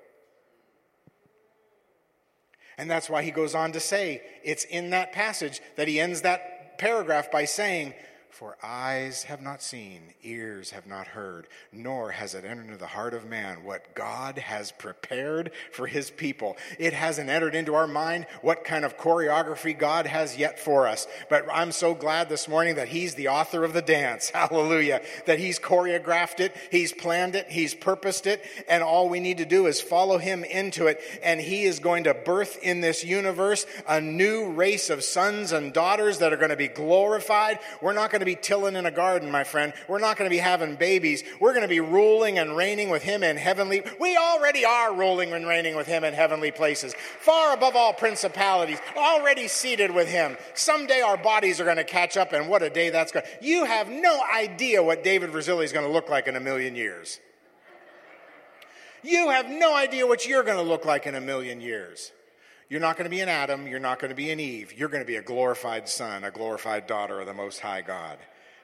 And 2.78 2.90
that's 2.90 3.10
why 3.10 3.24
he 3.24 3.32
goes 3.32 3.56
on 3.56 3.72
to 3.74 3.80
say, 3.80 4.22
it's 4.44 4.64
in 4.66 4.92
that 4.92 5.12
passage 5.12 5.62
that 5.76 5.88
he 5.88 6.00
ends 6.00 6.22
that 6.22 6.78
paragraph 6.78 7.32
by 7.32 7.46
saying, 7.46 7.94
for 8.34 8.58
eyes 8.64 9.24
have 9.26 9.44
not 9.44 9.62
seen, 9.62 10.02
ears 10.24 10.72
have 10.72 10.88
not 10.88 11.06
heard, 11.06 11.46
nor 11.72 12.10
has 12.10 12.34
it 12.34 12.44
entered 12.44 12.66
into 12.66 12.78
the 12.78 12.88
heart 12.88 13.14
of 13.14 13.30
man 13.30 13.64
what 13.64 13.94
God 13.94 14.40
has 14.40 14.72
prepared 14.72 15.52
for 15.72 15.86
his 15.86 16.10
people. 16.10 16.58
It 16.80 16.94
hasn't 16.94 17.30
entered 17.30 17.54
into 17.54 17.76
our 17.76 17.86
mind 17.86 18.26
what 18.42 18.64
kind 18.64 18.86
of 18.86 18.98
choreography 18.98 19.78
God 19.78 20.08
has 20.08 20.36
yet 20.36 20.60
for 20.60 20.88
us. 20.88 21.06
But 21.30 21.46
I'm 21.54 21.72
so 21.72 21.94
glad 21.94 22.28
this 22.28 22.48
morning 22.48 22.76
that 22.76 22.88
he's 22.88 23.14
the 23.14 23.28
author 23.28 23.64
of 23.64 23.74
the 23.74 23.84
dance. 23.84 24.30
Hallelujah. 24.34 25.04
That 25.28 25.38
he's 25.38 25.60
choreographed 25.60 26.40
it, 26.40 26.56
he's 26.72 26.92
planned 26.92 27.36
it, 27.36 27.52
he's 27.52 27.76
purposed 27.76 28.26
it, 28.26 28.44
and 28.68 28.82
all 28.82 29.10
we 29.10 29.20
need 29.20 29.38
to 29.38 29.46
do 29.46 29.68
is 29.68 29.80
follow 29.80 30.18
him 30.18 30.44
into 30.44 30.88
it. 30.88 31.00
And 31.22 31.40
he 31.40 31.66
is 31.66 31.78
going 31.78 32.06
to 32.06 32.16
birth 32.16 32.58
in 32.64 32.82
this 32.82 33.06
universe 33.06 33.68
a 33.88 34.02
new 34.02 34.50
race 34.50 34.90
of 34.90 35.04
sons 35.04 35.52
and 35.52 35.72
daughters 35.72 36.18
that 36.18 36.34
are 36.34 36.38
going 36.38 36.50
to 36.50 36.58
be 36.58 36.68
glorified. 36.68 37.60
We're 37.80 37.94
not 37.94 38.10
going 38.10 38.23
to 38.24 38.32
be 38.32 38.36
tilling 38.36 38.76
in 38.76 38.86
a 38.86 38.92
garden, 38.92 39.30
my 39.30 39.44
friend. 39.44 39.74
We're 39.88 40.00
not 40.00 40.18
going 40.18 40.30
to 40.30 40.34
be 40.34 40.40
having 40.40 40.76
babies. 40.76 41.24
We're 41.40 41.54
going 41.54 41.64
to 41.64 41.68
be 41.68 41.80
ruling 41.80 42.40
and 42.40 42.56
reigning 42.56 42.90
with 42.90 43.04
Him 43.04 43.24
in 43.24 43.38
heavenly. 43.38 43.84
We 44.00 44.18
already 44.18 44.66
are 44.66 44.94
ruling 44.94 45.34
and 45.34 45.48
reigning 45.48 45.76
with 45.76 45.88
Him 45.88 46.04
in 46.04 46.14
heavenly 46.14 46.52
places, 46.52 46.94
far 47.20 47.54
above 47.54 47.76
all 47.76 47.94
principalities, 47.94 48.80
already 48.96 49.48
seated 49.48 49.92
with 49.92 50.08
Him. 50.08 50.38
Someday 50.54 51.02
our 51.02 51.18
bodies 51.18 51.60
are 51.60 51.66
going 51.66 51.78
to 51.78 51.84
catch 51.84 52.18
up, 52.18 52.34
and 52.34 52.50
what 52.50 52.64
a 52.64 52.70
day 52.70 52.90
that's 52.90 53.12
going 53.12 53.26
to. 53.26 53.46
You 53.46 53.66
have 53.66 53.90
no 53.90 54.22
idea 54.34 54.82
what 54.84 55.04
David 55.04 55.32
Verzilli 55.32 55.64
is 55.64 55.72
going 55.72 55.86
to 55.86 55.92
look 55.92 56.10
like 56.10 56.28
in 56.28 56.36
a 56.36 56.40
million 56.40 56.76
years. 56.76 57.20
You 59.04 59.30
have 59.30 59.50
no 59.50 59.76
idea 59.76 60.08
what 60.08 60.26
you're 60.26 60.44
going 60.44 60.58
to 60.58 60.64
look 60.64 60.86
like 60.86 61.06
in 61.06 61.16
a 61.16 61.22
million 61.22 61.60
years. 61.60 62.12
You're 62.70 62.80
not 62.80 62.98
going 62.98 63.06
to 63.06 63.16
be 63.16 63.22
an 63.22 63.30
Adam. 63.30 63.68
You're 63.68 63.80
not 63.80 64.00
going 64.00 64.10
to 64.10 64.16
be 64.16 64.32
an 64.32 64.40
Eve. 64.40 64.74
You're 64.74 64.90
going 64.90 65.04
to 65.04 65.08
be 65.08 65.18
a 65.18 65.22
glorified 65.22 65.88
son, 65.88 66.24
a 66.24 66.32
glorified 66.32 66.88
daughter 66.88 67.20
of 67.20 67.28
the 67.28 67.34
Most 67.34 67.60
High 67.60 67.82
God. 67.82 68.18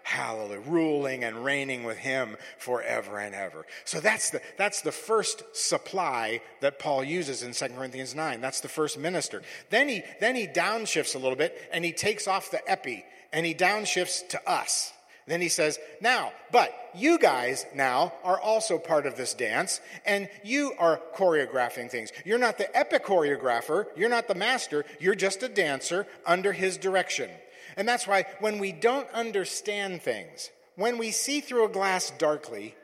Hallelujah. 0.03 0.61
Ruling 0.61 1.23
and 1.23 1.45
reigning 1.45 1.83
with 1.83 1.97
him 1.97 2.35
forever 2.57 3.19
and 3.19 3.35
ever. 3.35 3.67
So 3.85 3.99
that's 3.99 4.31
the, 4.31 4.41
that's 4.57 4.81
the 4.81 4.91
first 4.91 5.43
supply 5.55 6.41
that 6.61 6.79
Paul 6.79 7.03
uses 7.03 7.43
in 7.43 7.53
2 7.53 7.75
Corinthians 7.75 8.15
9. 8.15 8.41
That's 8.41 8.61
the 8.61 8.69
first 8.69 8.97
minister. 8.97 9.43
Then 9.69 9.87
he, 9.87 10.03
then 10.19 10.35
he 10.35 10.47
downshifts 10.47 11.15
a 11.15 11.19
little 11.19 11.35
bit 11.35 11.61
and 11.71 11.85
he 11.85 11.91
takes 11.91 12.27
off 12.27 12.49
the 12.49 12.67
epi 12.67 13.05
and 13.31 13.45
he 13.45 13.53
downshifts 13.53 14.27
to 14.29 14.49
us. 14.49 14.93
Then 15.29 15.41
he 15.41 15.47
says, 15.47 15.77
Now, 16.01 16.33
but 16.51 16.73
you 16.95 17.19
guys 17.19 17.67
now 17.75 18.13
are 18.23 18.41
also 18.41 18.79
part 18.79 19.05
of 19.05 19.15
this 19.15 19.35
dance, 19.35 19.79
and 20.03 20.27
you 20.43 20.73
are 20.79 20.99
choreographing 21.15 21.91
things. 21.91 22.11
You're 22.25 22.39
not 22.39 22.57
the 22.57 22.75
epic 22.75 23.05
choreographer, 23.05 23.85
you're 23.95 24.09
not 24.09 24.27
the 24.27 24.33
master, 24.33 24.85
you're 24.99 25.13
just 25.13 25.43
a 25.43 25.47
dancer 25.47 26.07
under 26.25 26.51
his 26.51 26.77
direction. 26.77 27.29
And 27.77 27.87
that's 27.87 28.07
why 28.07 28.25
when 28.39 28.57
we 28.57 28.71
don't 28.71 29.07
understand 29.11 30.01
things, 30.01 30.49
when 30.75 30.97
we 30.97 31.11
see 31.11 31.41
through 31.41 31.65
a 31.65 31.69
glass 31.69 32.09
darkly, 32.09 32.75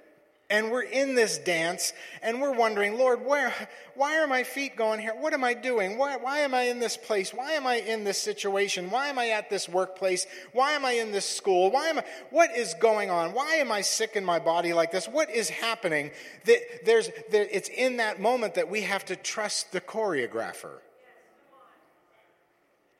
and 0.49 0.71
we're 0.71 0.83
in 0.83 1.15
this 1.15 1.37
dance 1.39 1.91
and 2.21 2.39
we're 2.39 2.53
wondering, 2.53 2.97
Lord, 2.97 3.25
where, 3.25 3.51
why 3.95 4.19
are 4.19 4.27
my 4.27 4.43
feet 4.43 4.75
going 4.75 4.99
here? 4.99 5.13
What 5.17 5.33
am 5.33 5.43
I 5.43 5.55
doing? 5.55 5.97
Why, 5.97 6.17
why 6.17 6.39
am 6.39 6.53
I 6.53 6.63
in 6.63 6.79
this 6.79 6.97
place? 6.97 7.33
Why 7.33 7.53
am 7.53 7.65
I 7.65 7.75
in 7.75 8.03
this 8.03 8.19
situation? 8.19 8.91
Why 8.91 9.07
am 9.07 9.17
I 9.17 9.29
at 9.29 9.49
this 9.49 9.67
workplace? 9.67 10.27
Why 10.53 10.73
am 10.73 10.85
I 10.85 10.91
in 10.91 11.11
this 11.11 11.25
school? 11.25 11.71
Why 11.71 11.87
am 11.87 11.99
I, 11.99 12.05
what 12.29 12.55
is 12.55 12.75
going 12.75 13.09
on? 13.09 13.33
Why 13.33 13.55
am 13.55 13.71
I 13.71 13.81
sick 13.81 14.15
in 14.15 14.23
my 14.23 14.37
body 14.37 14.73
like 14.73 14.91
this? 14.91 15.07
What 15.07 15.31
is 15.31 15.49
happening? 15.49 16.11
That 16.45 16.59
there's, 16.85 17.09
that 17.31 17.55
it's 17.55 17.69
in 17.69 17.97
that 17.97 18.21
moment 18.21 18.55
that 18.55 18.69
we 18.69 18.81
have 18.81 19.03
to 19.05 19.15
trust 19.15 19.71
the 19.71 19.81
choreographer. 19.81 20.79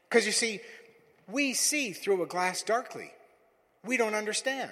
Because 0.09 0.25
you 0.25 0.31
see, 0.31 0.61
we 1.29 1.53
see 1.53 1.91
through 1.91 2.23
a 2.23 2.27
glass 2.27 2.63
darkly. 2.63 3.11
We 3.83 3.97
don't 3.97 4.15
understand. 4.15 4.71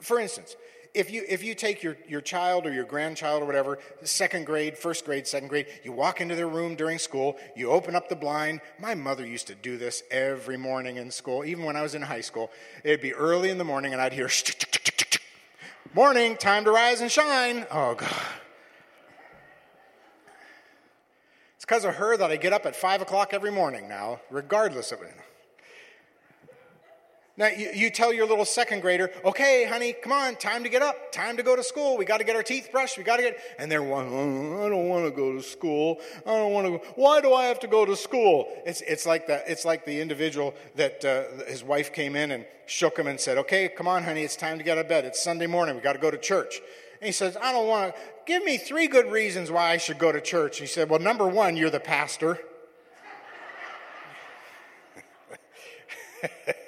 For 0.00 0.18
instance, 0.18 0.56
if 0.94 1.10
you 1.10 1.24
if 1.28 1.42
you 1.42 1.54
take 1.54 1.82
your, 1.82 1.96
your 2.08 2.20
child 2.20 2.66
or 2.66 2.72
your 2.72 2.84
grandchild 2.84 3.42
or 3.42 3.46
whatever 3.46 3.78
second 4.02 4.46
grade 4.46 4.76
first 4.76 5.04
grade 5.04 5.26
second 5.26 5.48
grade 5.48 5.66
you 5.84 5.92
walk 5.92 6.20
into 6.20 6.34
their 6.34 6.48
room 6.48 6.74
during 6.74 6.98
school 6.98 7.36
you 7.56 7.70
open 7.70 7.94
up 7.94 8.08
the 8.08 8.16
blind. 8.16 8.60
My 8.78 8.94
mother 8.94 9.26
used 9.26 9.46
to 9.48 9.54
do 9.54 9.76
this 9.78 10.02
every 10.10 10.56
morning 10.56 10.96
in 10.96 11.10
school 11.10 11.44
even 11.44 11.64
when 11.64 11.76
i 11.76 11.82
was 11.82 11.94
in 11.94 12.02
high 12.02 12.20
school. 12.20 12.50
It'd 12.84 13.00
be 13.00 13.14
early 13.14 13.50
in 13.50 13.58
the 13.58 13.64
morning 13.64 13.92
and 13.92 14.02
i'd 14.02 14.12
hear 14.12 14.28
morning 15.94 16.36
time 16.36 16.64
to 16.64 16.70
rise 16.70 17.00
and 17.00 17.10
shine. 17.10 17.66
Oh 17.70 17.94
god. 17.94 18.14
It's 21.56 21.64
because 21.64 21.84
of 21.84 21.96
her 21.96 22.16
that 22.16 22.30
i 22.30 22.36
get 22.36 22.52
up 22.52 22.66
at 22.66 22.74
five 22.74 23.00
o'clock 23.02 23.32
every 23.32 23.52
morning 23.52 23.88
now 23.88 24.20
regardless 24.30 24.92
of 24.92 25.02
it 25.02 25.14
now, 27.40 27.48
you, 27.48 27.70
you, 27.72 27.88
tell 27.88 28.12
your 28.12 28.26
little 28.26 28.44
second 28.44 28.82
grader, 28.82 29.10
okay, 29.24 29.64
honey, 29.64 29.94
come 29.94 30.12
on, 30.12 30.36
time 30.36 30.62
to 30.62 30.68
get 30.68 30.82
up, 30.82 31.10
time 31.10 31.38
to 31.38 31.42
go 31.42 31.56
to 31.56 31.62
school. 31.62 31.96
We 31.96 32.04
got 32.04 32.18
to 32.18 32.24
get 32.24 32.36
our 32.36 32.42
teeth 32.42 32.68
brushed. 32.70 32.98
We 32.98 33.02
got 33.02 33.16
to 33.16 33.22
get, 33.22 33.38
and 33.58 33.72
they're, 33.72 33.82
oh, 33.82 34.66
I 34.66 34.68
don't 34.68 34.88
want 34.90 35.06
to 35.06 35.10
go 35.10 35.32
to 35.32 35.42
school. 35.42 36.02
I 36.26 36.32
don't 36.32 36.52
want 36.52 36.66
to 36.66 36.72
go. 36.72 36.84
Why 36.96 37.22
do 37.22 37.32
I 37.32 37.46
have 37.46 37.58
to 37.60 37.66
go 37.66 37.86
to 37.86 37.96
school? 37.96 38.46
It's, 38.66 38.82
it's 38.82 39.06
like 39.06 39.26
the, 39.26 39.42
it's 39.50 39.64
like 39.64 39.86
the 39.86 40.02
individual 40.02 40.54
that 40.76 41.02
uh, 41.02 41.46
his 41.46 41.64
wife 41.64 41.94
came 41.94 42.14
in 42.14 42.30
and 42.30 42.44
shook 42.66 42.98
him 42.98 43.06
and 43.06 43.18
said, 43.18 43.38
okay, 43.38 43.68
come 43.68 43.88
on, 43.88 44.04
honey, 44.04 44.22
it's 44.22 44.36
time 44.36 44.58
to 44.58 44.64
get 44.64 44.76
out 44.76 44.84
of 44.84 44.88
bed. 44.90 45.06
It's 45.06 45.22
Sunday 45.22 45.46
morning. 45.46 45.76
We 45.76 45.80
got 45.80 45.94
to 45.94 45.98
go 45.98 46.10
to 46.10 46.18
church. 46.18 46.60
And 47.00 47.06
he 47.06 47.12
says, 47.12 47.38
I 47.40 47.52
don't 47.52 47.68
want 47.68 47.94
to. 47.94 48.00
Give 48.26 48.44
me 48.44 48.58
three 48.58 48.86
good 48.86 49.10
reasons 49.10 49.50
why 49.50 49.70
I 49.70 49.78
should 49.78 49.98
go 49.98 50.12
to 50.12 50.20
church. 50.20 50.58
He 50.58 50.66
said, 50.66 50.90
well, 50.90 51.00
number 51.00 51.26
one, 51.26 51.56
you're 51.56 51.70
the 51.70 51.80
pastor. 51.80 52.38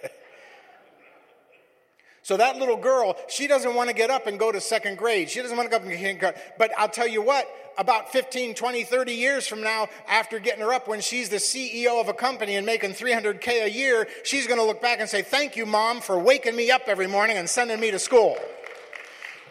So 2.23 2.37
that 2.37 2.57
little 2.57 2.77
girl, 2.77 3.17
she 3.29 3.49
doesn't 3.49 3.75
want 3.75 3.91
to 3.91 3.95
get 3.95 4.11
up 4.11 4.27
and 4.27 4.39
go 4.39 4.53
to 4.53 4.61
second 4.61 4.97
grade. 4.97 5.29
She 5.29 5.43
doesn't 5.43 5.57
want 5.57 5.71
to 5.71 5.77
go 5.77 5.85
up 5.85 5.91
and 5.91 6.21
go. 6.21 6.33
But 6.57 6.71
I'll 6.79 6.89
tell 6.89 7.09
you 7.09 7.21
what, 7.21 7.49
about 7.79 8.13
15, 8.13 8.55
20, 8.55 8.85
30 8.85 9.13
years 9.13 9.47
from 9.47 9.61
now, 9.61 9.89
after 10.07 10.39
getting 10.39 10.63
her 10.63 10.73
up, 10.73 10.87
when 10.87 11.01
she's 11.01 11.29
the 11.29 11.37
CEO 11.37 12.01
of 12.01 12.09
a 12.09 12.13
company 12.13 12.55
and 12.55 12.65
making 12.65 12.93
300K 12.93 13.65
a 13.65 13.71
year, 13.71 14.07
she's 14.23 14.47
going 14.47 14.61
to 14.61 14.65
look 14.65 14.81
back 14.81 15.01
and 15.01 15.09
say, 15.09 15.23
Thank 15.23 15.57
you, 15.57 15.67
mom, 15.67 16.01
for 16.01 16.19
waking 16.19 16.55
me 16.55 16.71
up 16.71 16.83
every 16.87 17.09
morning 17.09 17.39
and 17.39 17.49
sending 17.49 17.81
me 17.81 17.91
to 17.91 17.99
school. 17.99 18.37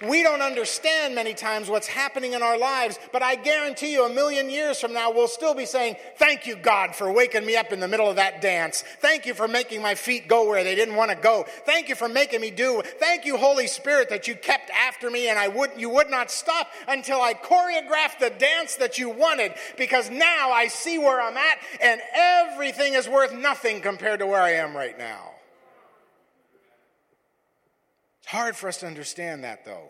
We 0.02 0.24
don't 0.24 0.42
understand 0.42 1.14
many 1.14 1.34
times 1.34 1.70
what's 1.70 1.88
happening 1.88 2.34
in 2.34 2.42
our 2.42 2.58
lives, 2.58 2.98
but 3.12 3.22
I 3.22 3.36
guarantee 3.36 3.94
you 3.94 4.06
a 4.06 4.14
million 4.14 4.50
years 4.50 4.80
from 4.80 4.94
now, 4.94 5.12
we'll 5.12 5.28
still 5.28 5.54
be 5.54 5.66
saying, 5.66 5.96
Thank 6.18 6.48
you, 6.48 6.56
God, 6.56 6.96
for 6.96 7.12
waking 7.12 7.46
me 7.46 7.56
up 7.56 7.72
in 7.72 7.80
the 7.80 7.88
middle 7.88 8.10
of 8.10 8.16
that 8.16 8.42
dance. 8.42 8.84
Thank 9.00 9.26
you 9.26 9.34
for 9.34 9.48
making 9.48 9.82
my 9.82 9.96
feet 9.96 10.28
go 10.28 10.48
where 10.48 10.64
they 10.64 10.76
didn't 10.76 10.96
want 10.96 11.12
to 11.12 11.18
go. 11.18 11.46
Thank 11.66 11.90
you 11.90 11.96
for 11.96 12.10
making 12.10 12.42
me 12.42 12.50
do. 12.50 12.82
Thank 13.00 13.26
you, 13.26 13.38
Holy 13.38 13.68
Spirit, 13.68 14.10
that 14.10 14.28
you 14.28 14.36
kept 14.36 14.72
after 14.72 15.10
me 15.10 15.30
and 15.30 15.38
I 15.38 15.48
would, 15.48 15.72
you 15.78 15.90
would 15.90 16.10
not 16.10 16.32
stop 16.32 16.68
until 16.88 17.22
I 17.22 17.34
choreographed 17.34 18.20
the 18.20 18.32
dance 18.38 18.76
that 18.78 18.98
you 18.98 19.10
wanted 19.10 19.54
because 19.78 20.10
now 20.10 20.52
I 20.52 20.68
see 20.68 20.98
where 20.98 21.22
I'm 21.22 21.38
at 21.38 21.58
and 21.82 22.02
everything 22.14 22.96
is 22.96 23.08
worth 23.08 23.34
nothing 23.34 23.82
compared 23.82 24.20
to 24.20 24.28
where 24.28 24.42
I 24.42 24.52
am 24.54 24.76
right 24.76 24.98
now. 24.98 25.32
It's 28.21 28.21
hard 28.32 28.56
for 28.56 28.70
us 28.70 28.78
to 28.78 28.88
understand 28.88 29.44
that, 29.44 29.66
though. 29.66 29.90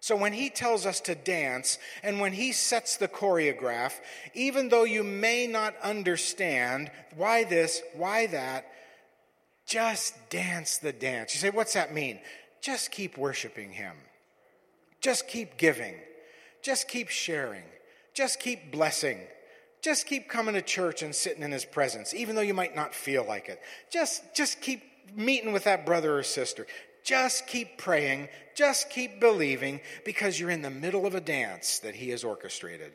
So 0.00 0.16
when 0.16 0.32
he 0.32 0.50
tells 0.50 0.86
us 0.86 1.00
to 1.02 1.14
dance 1.14 1.78
and 2.02 2.20
when 2.20 2.32
he 2.32 2.52
sets 2.52 2.96
the 2.96 3.08
choreograph, 3.08 3.92
even 4.34 4.68
though 4.68 4.84
you 4.84 5.02
may 5.02 5.46
not 5.46 5.74
understand 5.82 6.90
why 7.16 7.44
this, 7.44 7.80
why 7.94 8.26
that, 8.26 8.66
just 9.66 10.14
dance 10.30 10.78
the 10.78 10.92
dance. 10.92 11.34
You 11.34 11.40
say, 11.40 11.50
what's 11.50 11.74
that 11.74 11.94
mean? 11.94 12.20
Just 12.60 12.90
keep 12.90 13.16
worshiping 13.16 13.72
him. 13.72 13.94
Just 15.00 15.28
keep 15.28 15.56
giving. 15.56 15.94
Just 16.62 16.88
keep 16.88 17.08
sharing. 17.08 17.64
Just 18.14 18.40
keep 18.40 18.72
blessing. 18.72 19.20
Just 19.82 20.06
keep 20.06 20.28
coming 20.28 20.54
to 20.54 20.62
church 20.62 21.02
and 21.02 21.14
sitting 21.14 21.42
in 21.42 21.52
his 21.52 21.64
presence, 21.64 22.14
even 22.14 22.34
though 22.34 22.42
you 22.42 22.54
might 22.54 22.74
not 22.74 22.94
feel 22.94 23.24
like 23.24 23.48
it. 23.48 23.60
Just, 23.90 24.22
just 24.34 24.60
keep 24.60 24.82
meeting 25.14 25.52
with 25.52 25.64
that 25.64 25.86
brother 25.86 26.18
or 26.18 26.22
sister. 26.22 26.66
Just 27.06 27.46
keep 27.46 27.78
praying, 27.78 28.28
just 28.56 28.90
keep 28.90 29.20
believing, 29.20 29.80
because 30.04 30.40
you're 30.40 30.50
in 30.50 30.62
the 30.62 30.70
middle 30.70 31.06
of 31.06 31.14
a 31.14 31.20
dance 31.20 31.78
that 31.78 31.94
he 31.94 32.10
has 32.10 32.24
orchestrated. 32.24 32.92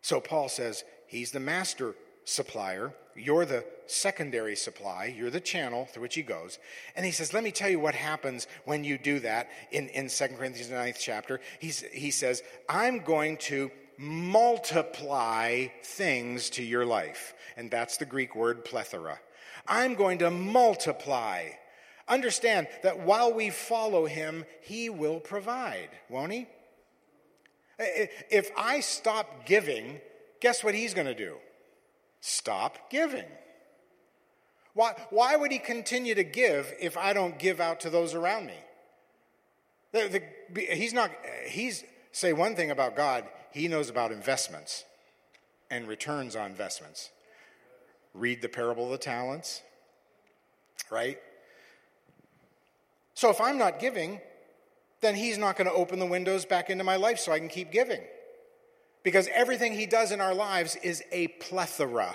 So 0.00 0.18
Paul 0.18 0.48
says, 0.48 0.84
He's 1.06 1.32
the 1.32 1.40
master 1.40 1.94
supplier. 2.24 2.94
You're 3.14 3.44
the 3.44 3.62
secondary 3.86 4.56
supply. 4.56 5.14
You're 5.14 5.28
the 5.28 5.38
channel 5.38 5.84
through 5.84 6.02
which 6.02 6.14
he 6.14 6.22
goes. 6.22 6.58
And 6.96 7.04
he 7.04 7.12
says, 7.12 7.34
Let 7.34 7.44
me 7.44 7.50
tell 7.50 7.68
you 7.68 7.78
what 7.78 7.94
happens 7.94 8.46
when 8.64 8.84
you 8.84 8.96
do 8.96 9.20
that 9.20 9.50
in, 9.70 9.88
in 9.88 10.08
2 10.08 10.28
Corinthians 10.28 10.70
9th 10.70 10.98
chapter. 10.98 11.40
He's, 11.58 11.82
he 11.92 12.10
says, 12.10 12.42
I'm 12.70 13.00
going 13.00 13.36
to 13.48 13.70
multiply 13.98 15.66
things 15.84 16.48
to 16.50 16.62
your 16.62 16.86
life. 16.86 17.34
And 17.58 17.70
that's 17.70 17.98
the 17.98 18.06
Greek 18.06 18.34
word 18.34 18.64
plethora. 18.64 19.20
I'm 19.66 19.94
going 19.94 20.20
to 20.20 20.30
multiply 20.30 21.50
understand 22.08 22.68
that 22.82 23.00
while 23.00 23.32
we 23.32 23.50
follow 23.50 24.06
him, 24.06 24.44
he 24.62 24.90
will 24.90 25.20
provide, 25.20 25.90
won't 26.08 26.32
he? 26.32 26.46
If 27.78 28.50
I 28.56 28.80
stop 28.80 29.46
giving, 29.46 30.00
guess 30.40 30.64
what 30.64 30.74
he's 30.74 30.94
going 30.94 31.06
to 31.06 31.14
do? 31.14 31.36
Stop 32.20 32.90
giving. 32.90 33.26
Why, 34.74 34.94
why 35.10 35.36
would 35.36 35.52
he 35.52 35.58
continue 35.58 36.14
to 36.14 36.24
give 36.24 36.72
if 36.80 36.96
I 36.96 37.12
don't 37.12 37.38
give 37.38 37.60
out 37.60 37.80
to 37.80 37.90
those 37.90 38.14
around 38.14 38.46
me? 38.46 38.54
The, 39.92 40.22
the, 40.52 40.60
he's 40.60 40.92
not, 40.92 41.10
he's, 41.46 41.84
say 42.12 42.32
one 42.32 42.54
thing 42.54 42.70
about 42.70 42.96
God, 42.96 43.24
he 43.52 43.68
knows 43.68 43.88
about 43.88 44.12
investments 44.12 44.84
and 45.70 45.88
returns 45.88 46.36
on 46.36 46.50
investments. 46.50 47.10
Read 48.14 48.42
the 48.42 48.48
parable 48.48 48.86
of 48.86 48.90
the 48.90 48.98
talents, 48.98 49.62
right? 50.90 51.18
So 53.18 53.30
if 53.30 53.40
I'm 53.40 53.58
not 53.58 53.80
giving, 53.80 54.20
then 55.00 55.16
he's 55.16 55.38
not 55.38 55.56
going 55.56 55.66
to 55.66 55.74
open 55.74 55.98
the 55.98 56.06
windows 56.06 56.44
back 56.44 56.70
into 56.70 56.84
my 56.84 56.94
life 56.94 57.18
so 57.18 57.32
I 57.32 57.40
can 57.40 57.48
keep 57.48 57.72
giving. 57.72 58.00
Because 59.02 59.28
everything 59.34 59.74
he 59.74 59.86
does 59.86 60.12
in 60.12 60.20
our 60.20 60.32
lives 60.32 60.76
is 60.84 61.02
a 61.10 61.26
plethora, 61.26 62.14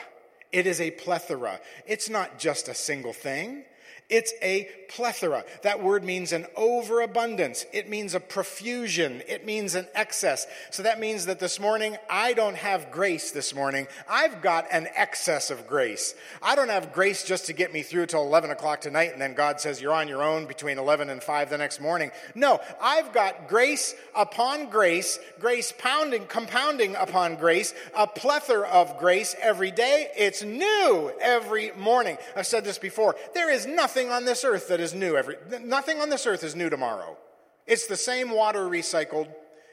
It 0.54 0.66
is 0.66 0.80
a 0.80 0.92
plethora. 0.92 1.60
It's 1.86 2.10
not 2.10 2.40
just 2.40 2.70
a 2.70 2.74
single 2.74 3.12
thing. 3.12 3.66
It's 4.10 4.34
a 4.42 4.70
plethora. 4.90 5.44
That 5.64 5.82
word 5.82 6.04
means 6.04 6.34
an 6.34 6.46
overabundance. 6.56 7.66
It 7.74 7.90
means 7.90 8.14
a 8.14 8.20
profusion. 8.20 9.24
It 9.28 9.46
means 9.46 9.76
an 9.76 9.88
excess. 9.96 10.46
So 10.70 10.84
that 10.84 11.00
means 11.00 11.26
that 11.26 11.40
this 11.40 11.60
morning, 11.60 11.98
I 12.10 12.34
don't 12.34 12.56
have 12.56 12.92
grace 12.92 13.32
this 13.32 13.56
morning. 13.56 13.88
I've 14.08 14.42
got 14.42 14.68
an 14.72 14.88
excess 14.96 15.50
of 15.50 15.68
grace. 15.68 16.14
I 16.42 16.56
don't 16.56 16.70
have 16.70 16.94
grace 16.94 17.24
just 17.24 17.48
to 17.48 17.54
get 17.54 17.74
me 17.74 17.82
through 17.82 18.08
till 18.08 18.22
11 18.22 18.52
o'clock 18.52 18.82
tonight, 18.82 19.14
and 19.14 19.22
then 19.22 19.34
God 19.34 19.60
says, 19.60 19.82
You're 19.82 19.94
on 19.94 20.08
your 20.08 20.22
own 20.22 20.46
between 20.46 20.78
11 20.78 21.10
and 21.10 21.24
5 21.24 21.50
the 21.50 21.58
next 21.58 21.82
morning. 21.82 22.12
No, 22.36 22.60
I've 22.82 23.14
got 23.14 23.48
grace 23.48 23.96
upon 24.16 24.70
grace, 24.70 25.18
grace 25.40 25.74
pounding, 25.78 26.26
compounding 26.28 26.96
upon 26.96 27.36
grace, 27.38 27.74
a 27.96 28.06
plethora 28.06 28.68
of 28.68 29.00
grace 29.00 29.36
every 29.42 29.72
day. 29.72 30.10
It's 30.16 30.44
new 30.44 31.12
every 31.20 31.72
morning. 31.72 32.18
I've 32.36 32.48
said 32.48 32.64
this 32.64 32.78
before. 32.78 33.16
There 33.34 33.52
is 33.52 33.66
nothing 33.76 34.10
on 34.12 34.26
this 34.26 34.44
earth 34.44 34.68
that 34.70 34.80
is 34.80 34.94
new. 34.94 35.16
Every, 35.16 35.36
nothing 35.62 36.00
on 36.00 36.10
this 36.10 36.26
earth 36.26 36.44
is 36.44 36.56
new 36.56 36.70
tomorrow. 36.70 37.18
It's 37.66 37.88
the 37.88 37.98
same 37.98 38.30
water 38.30 38.62
recycled, 38.62 39.28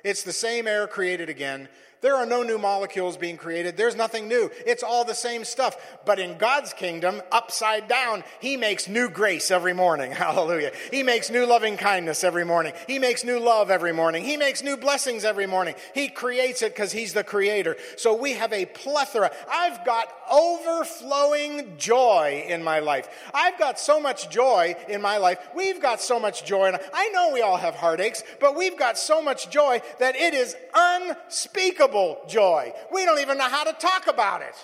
it's 0.05 0.23
the 0.23 0.33
same 0.33 0.67
air 0.67 0.87
created 0.87 1.29
again. 1.29 1.69
There 2.01 2.17
are 2.17 2.25
no 2.25 2.43
new 2.43 2.57
molecules 2.57 3.19
being 3.19 3.37
created. 3.37 3.77
There's 3.77 3.97
nothing 3.97 4.27
new. 4.27 4.51
It's 4.67 4.83
all 4.83 5.05
the 5.05 5.15
same 5.15 5.45
stuff. 5.45 5.77
But 6.07 6.19
in 6.19 6.39
God's 6.39 6.73
kingdom, 6.73 7.21
upside 7.31 7.89
down, 7.89 8.25
He 8.41 8.57
makes 8.57 8.89
new 8.89 9.11
grace 9.11 9.51
every 9.51 9.75
morning. 9.75 10.13
Hallelujah. 10.21 10.73
He 10.91 11.03
makes 11.03 11.29
new 11.29 11.45
loving 11.45 11.77
kindness 11.77 12.25
every 12.25 12.45
morning. 12.45 12.73
He 12.87 12.99
makes 12.99 13.23
new 13.23 13.39
love 13.39 13.71
every 13.71 13.93
morning. 13.93 14.25
He 14.25 14.39
makes 14.39 14.63
new 14.63 14.79
blessings 14.79 15.25
every 15.25 15.47
morning. 15.47 15.75
He 15.95 16.09
creates 16.09 16.63
it 16.63 16.75
because 16.75 16.93
He's 16.93 17.13
the 17.13 17.25
creator. 17.25 17.77
So 17.97 18.15
we 18.15 18.33
have 18.33 18.53
a 18.53 18.65
plethora. 18.65 19.31
I've 19.51 19.85
got 19.85 20.09
overflowing 20.31 21.75
joy 21.77 22.47
in 22.49 22.63
my 22.63 22.79
life. 22.79 23.09
I've 23.35 23.59
got 23.59 23.79
so 23.79 24.01
much 24.01 24.31
joy 24.31 24.75
in 24.89 25.03
my 25.03 25.19
life. 25.19 25.39
We've 25.55 25.83
got 25.83 26.01
so 26.01 26.19
much 26.19 26.47
joy. 26.47 26.69
And 26.69 26.79
I 26.95 27.09
know 27.09 27.31
we 27.33 27.43
all 27.43 27.59
have 27.59 27.75
heartaches, 27.75 28.25
but 28.41 28.57
we've 28.57 28.79
got 28.79 28.97
so 28.97 29.21
much 29.21 29.51
joy 29.51 29.83
that 29.99 30.17
it 30.17 30.33
is 30.33 30.57
unspeakable 30.75 31.90
joy. 32.29 32.73
We 32.93 33.05
don't 33.05 33.21
even 33.21 33.39
know 33.39 33.49
how 33.49 33.65
to 33.65 33.73
talk 33.73 34.07
about 34.07 34.43
it. 34.43 34.55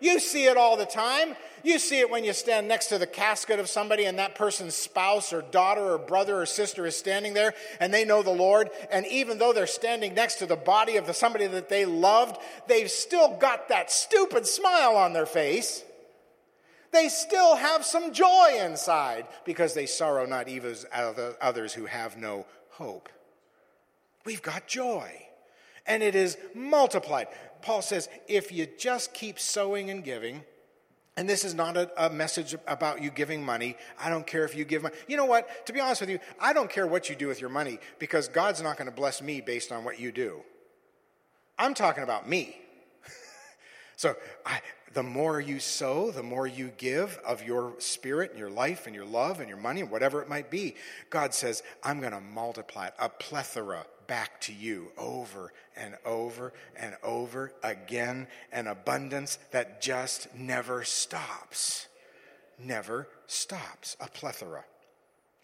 You 0.00 0.20
see 0.20 0.44
it 0.44 0.56
all 0.56 0.76
the 0.76 0.84
time. 0.84 1.36
You 1.62 1.78
see 1.78 2.00
it 2.00 2.10
when 2.10 2.22
you 2.22 2.34
stand 2.34 2.68
next 2.68 2.88
to 2.88 2.98
the 2.98 3.06
casket 3.06 3.58
of 3.58 3.68
somebody 3.68 4.04
and 4.04 4.18
that 4.18 4.34
person's 4.34 4.74
spouse 4.74 5.32
or 5.32 5.40
daughter 5.40 5.94
or 5.94 5.98
brother 5.98 6.40
or 6.40 6.46
sister 6.46 6.84
is 6.86 6.94
standing 6.94 7.32
there 7.32 7.54
and 7.80 7.92
they 7.92 8.04
know 8.04 8.22
the 8.22 8.30
Lord. 8.30 8.70
And 8.90 9.06
even 9.06 9.38
though 9.38 9.52
they're 9.52 9.66
standing 9.66 10.14
next 10.14 10.36
to 10.36 10.46
the 10.46 10.56
body 10.56 10.96
of 10.96 11.06
the, 11.06 11.14
somebody 11.14 11.46
that 11.46 11.70
they 11.70 11.86
loved, 11.86 12.36
they've 12.68 12.90
still 12.90 13.36
got 13.36 13.68
that 13.68 13.90
stupid 13.90 14.46
smile 14.46 14.96
on 14.96 15.14
their 15.14 15.26
face. 15.26 15.82
They 16.92 17.08
still 17.08 17.56
have 17.56 17.84
some 17.84 18.12
joy 18.12 18.60
inside 18.60 19.26
because 19.44 19.74
they 19.74 19.86
sorrow 19.86 20.26
not 20.26 20.48
even 20.48 20.76
others 21.40 21.72
who 21.72 21.86
have 21.86 22.16
no 22.16 22.46
hope. 22.70 23.08
We've 24.24 24.42
got 24.42 24.66
joy 24.66 25.25
and 25.86 26.02
it 26.02 26.14
is 26.14 26.36
multiplied. 26.54 27.28
Paul 27.62 27.82
says, 27.82 28.08
if 28.28 28.52
you 28.52 28.66
just 28.78 29.14
keep 29.14 29.38
sowing 29.38 29.90
and 29.90 30.04
giving, 30.04 30.44
and 31.16 31.28
this 31.28 31.44
is 31.44 31.54
not 31.54 31.76
a, 31.76 32.06
a, 32.06 32.10
message 32.10 32.54
about 32.66 33.02
you 33.02 33.10
giving 33.10 33.42
money. 33.42 33.76
I 33.98 34.10
don't 34.10 34.26
care 34.26 34.44
if 34.44 34.54
you 34.54 34.66
give 34.66 34.82
money. 34.82 34.94
You 35.08 35.16
know 35.16 35.24
what? 35.24 35.66
To 35.66 35.72
be 35.72 35.80
honest 35.80 36.02
with 36.02 36.10
you, 36.10 36.18
I 36.38 36.52
don't 36.52 36.68
care 36.68 36.86
what 36.86 37.08
you 37.08 37.16
do 37.16 37.26
with 37.26 37.40
your 37.40 37.48
money 37.48 37.78
because 37.98 38.28
God's 38.28 38.62
not 38.62 38.76
going 38.76 38.90
to 38.90 38.94
bless 38.94 39.22
me 39.22 39.40
based 39.40 39.72
on 39.72 39.82
what 39.82 39.98
you 39.98 40.12
do. 40.12 40.42
I'm 41.58 41.72
talking 41.72 42.02
about 42.04 42.28
me. 42.28 42.58
so 43.96 44.14
I, 44.44 44.60
the 44.92 45.02
more 45.02 45.40
you 45.40 45.58
sow, 45.58 46.10
the 46.10 46.22
more 46.22 46.46
you 46.46 46.70
give 46.76 47.18
of 47.26 47.42
your 47.42 47.74
spirit 47.78 48.30
and 48.32 48.38
your 48.38 48.50
life 48.50 48.86
and 48.86 48.94
your 48.94 49.06
love 49.06 49.40
and 49.40 49.48
your 49.48 49.58
money 49.58 49.80
and 49.80 49.90
whatever 49.90 50.20
it 50.20 50.28
might 50.28 50.50
be, 50.50 50.74
God 51.08 51.32
says, 51.32 51.62
I'm 51.82 52.00
going 52.00 52.12
to 52.12 52.20
multiply 52.20 52.88
it, 52.88 52.94
a 52.98 53.08
plethora 53.08 53.86
back 54.06 54.40
to 54.42 54.52
you 54.52 54.92
over 54.96 55.52
and 55.76 55.96
over 56.04 56.52
and 56.76 56.96
over 57.02 57.52
again, 57.62 58.26
an 58.52 58.66
abundance 58.66 59.38
that 59.50 59.80
just 59.80 60.34
never 60.34 60.84
stops. 60.84 61.86
Never 62.58 63.08
stops. 63.26 63.96
A 64.00 64.08
plethora. 64.08 64.64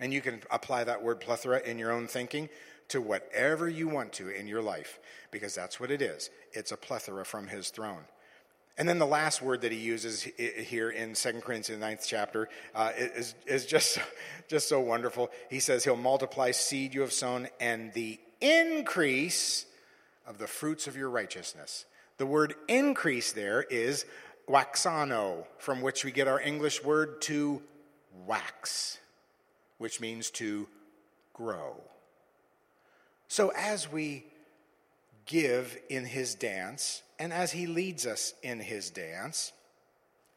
And 0.00 0.12
you 0.12 0.20
can 0.20 0.40
apply 0.50 0.84
that 0.84 1.02
word 1.02 1.20
plethora 1.20 1.60
in 1.60 1.78
your 1.78 1.92
own 1.92 2.06
thinking 2.06 2.48
to 2.88 3.00
whatever 3.00 3.68
you 3.68 3.88
want 3.88 4.12
to 4.14 4.28
in 4.28 4.46
your 4.46 4.62
life, 4.62 4.98
because 5.30 5.54
that's 5.54 5.78
what 5.78 5.90
it 5.90 6.02
is. 6.02 6.30
It's 6.52 6.72
a 6.72 6.76
plethora 6.76 7.24
from 7.24 7.46
his 7.48 7.70
throne. 7.70 8.04
And 8.78 8.88
then 8.88 8.98
the 8.98 9.06
last 9.06 9.42
word 9.42 9.60
that 9.62 9.72
he 9.72 9.78
uses 9.78 10.22
here 10.22 10.90
in 10.90 11.12
2 11.12 11.32
Corinthians, 11.40 11.68
the 11.68 11.76
ninth 11.76 12.04
chapter, 12.06 12.48
uh, 12.74 12.92
is, 12.96 13.34
is 13.46 13.66
just, 13.66 13.98
just 14.48 14.68
so 14.68 14.80
wonderful. 14.80 15.30
He 15.50 15.60
says, 15.60 15.84
He'll 15.84 15.96
multiply 15.96 16.52
seed 16.52 16.94
you 16.94 17.02
have 17.02 17.12
sown 17.12 17.48
and 17.60 17.92
the 17.92 18.18
increase 18.42 19.66
of 20.26 20.38
the 20.38 20.46
fruits 20.46 20.86
of 20.86 20.96
your 20.96 21.08
righteousness. 21.08 21.84
The 22.18 22.26
word 22.26 22.54
increase 22.68 23.32
there 23.32 23.62
is 23.62 24.04
waxano, 24.48 25.46
from 25.58 25.80
which 25.80 26.04
we 26.04 26.12
get 26.12 26.28
our 26.28 26.40
English 26.40 26.84
word 26.84 27.20
to 27.22 27.62
wax, 28.26 28.98
which 29.78 30.00
means 30.00 30.30
to 30.32 30.68
grow. 31.32 31.80
So 33.28 33.50
as 33.56 33.90
we 33.90 34.26
give 35.26 35.78
in 35.88 36.04
his 36.04 36.34
dance, 36.34 37.02
and 37.18 37.32
as 37.32 37.52
he 37.52 37.66
leads 37.66 38.06
us 38.06 38.34
in 38.42 38.60
his 38.60 38.90
dance, 38.90 39.52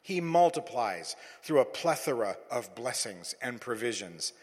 he 0.01 0.21
multiplies 0.21 1.15
through 1.41 1.59
a 1.59 1.65
plethora 1.65 2.37
of 2.51 2.75
blessings 2.75 3.35
and 3.41 3.59
provisions 3.59 4.33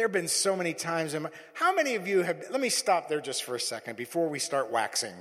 there 0.00 0.06
have 0.06 0.12
been 0.12 0.28
so 0.28 0.56
many 0.56 0.72
times. 0.72 1.12
In 1.12 1.24
my, 1.24 1.30
how 1.52 1.74
many 1.74 1.94
of 1.94 2.08
you 2.08 2.22
have, 2.22 2.46
let 2.50 2.58
me 2.58 2.70
stop 2.70 3.10
there 3.10 3.20
just 3.20 3.44
for 3.44 3.54
a 3.54 3.60
second 3.60 3.98
before 3.98 4.30
we 4.30 4.38
start 4.38 4.70
waxing. 4.70 5.12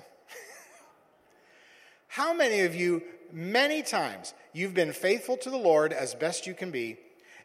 how 2.08 2.34
many 2.34 2.62
of 2.62 2.74
you, 2.74 3.04
many 3.30 3.84
times, 3.84 4.34
you've 4.54 4.74
been 4.74 4.94
faithful 4.94 5.36
to 5.36 5.50
the 5.50 5.58
Lord 5.58 5.92
as 5.92 6.16
best 6.16 6.48
you 6.48 6.54
can 6.54 6.72
be, 6.72 6.98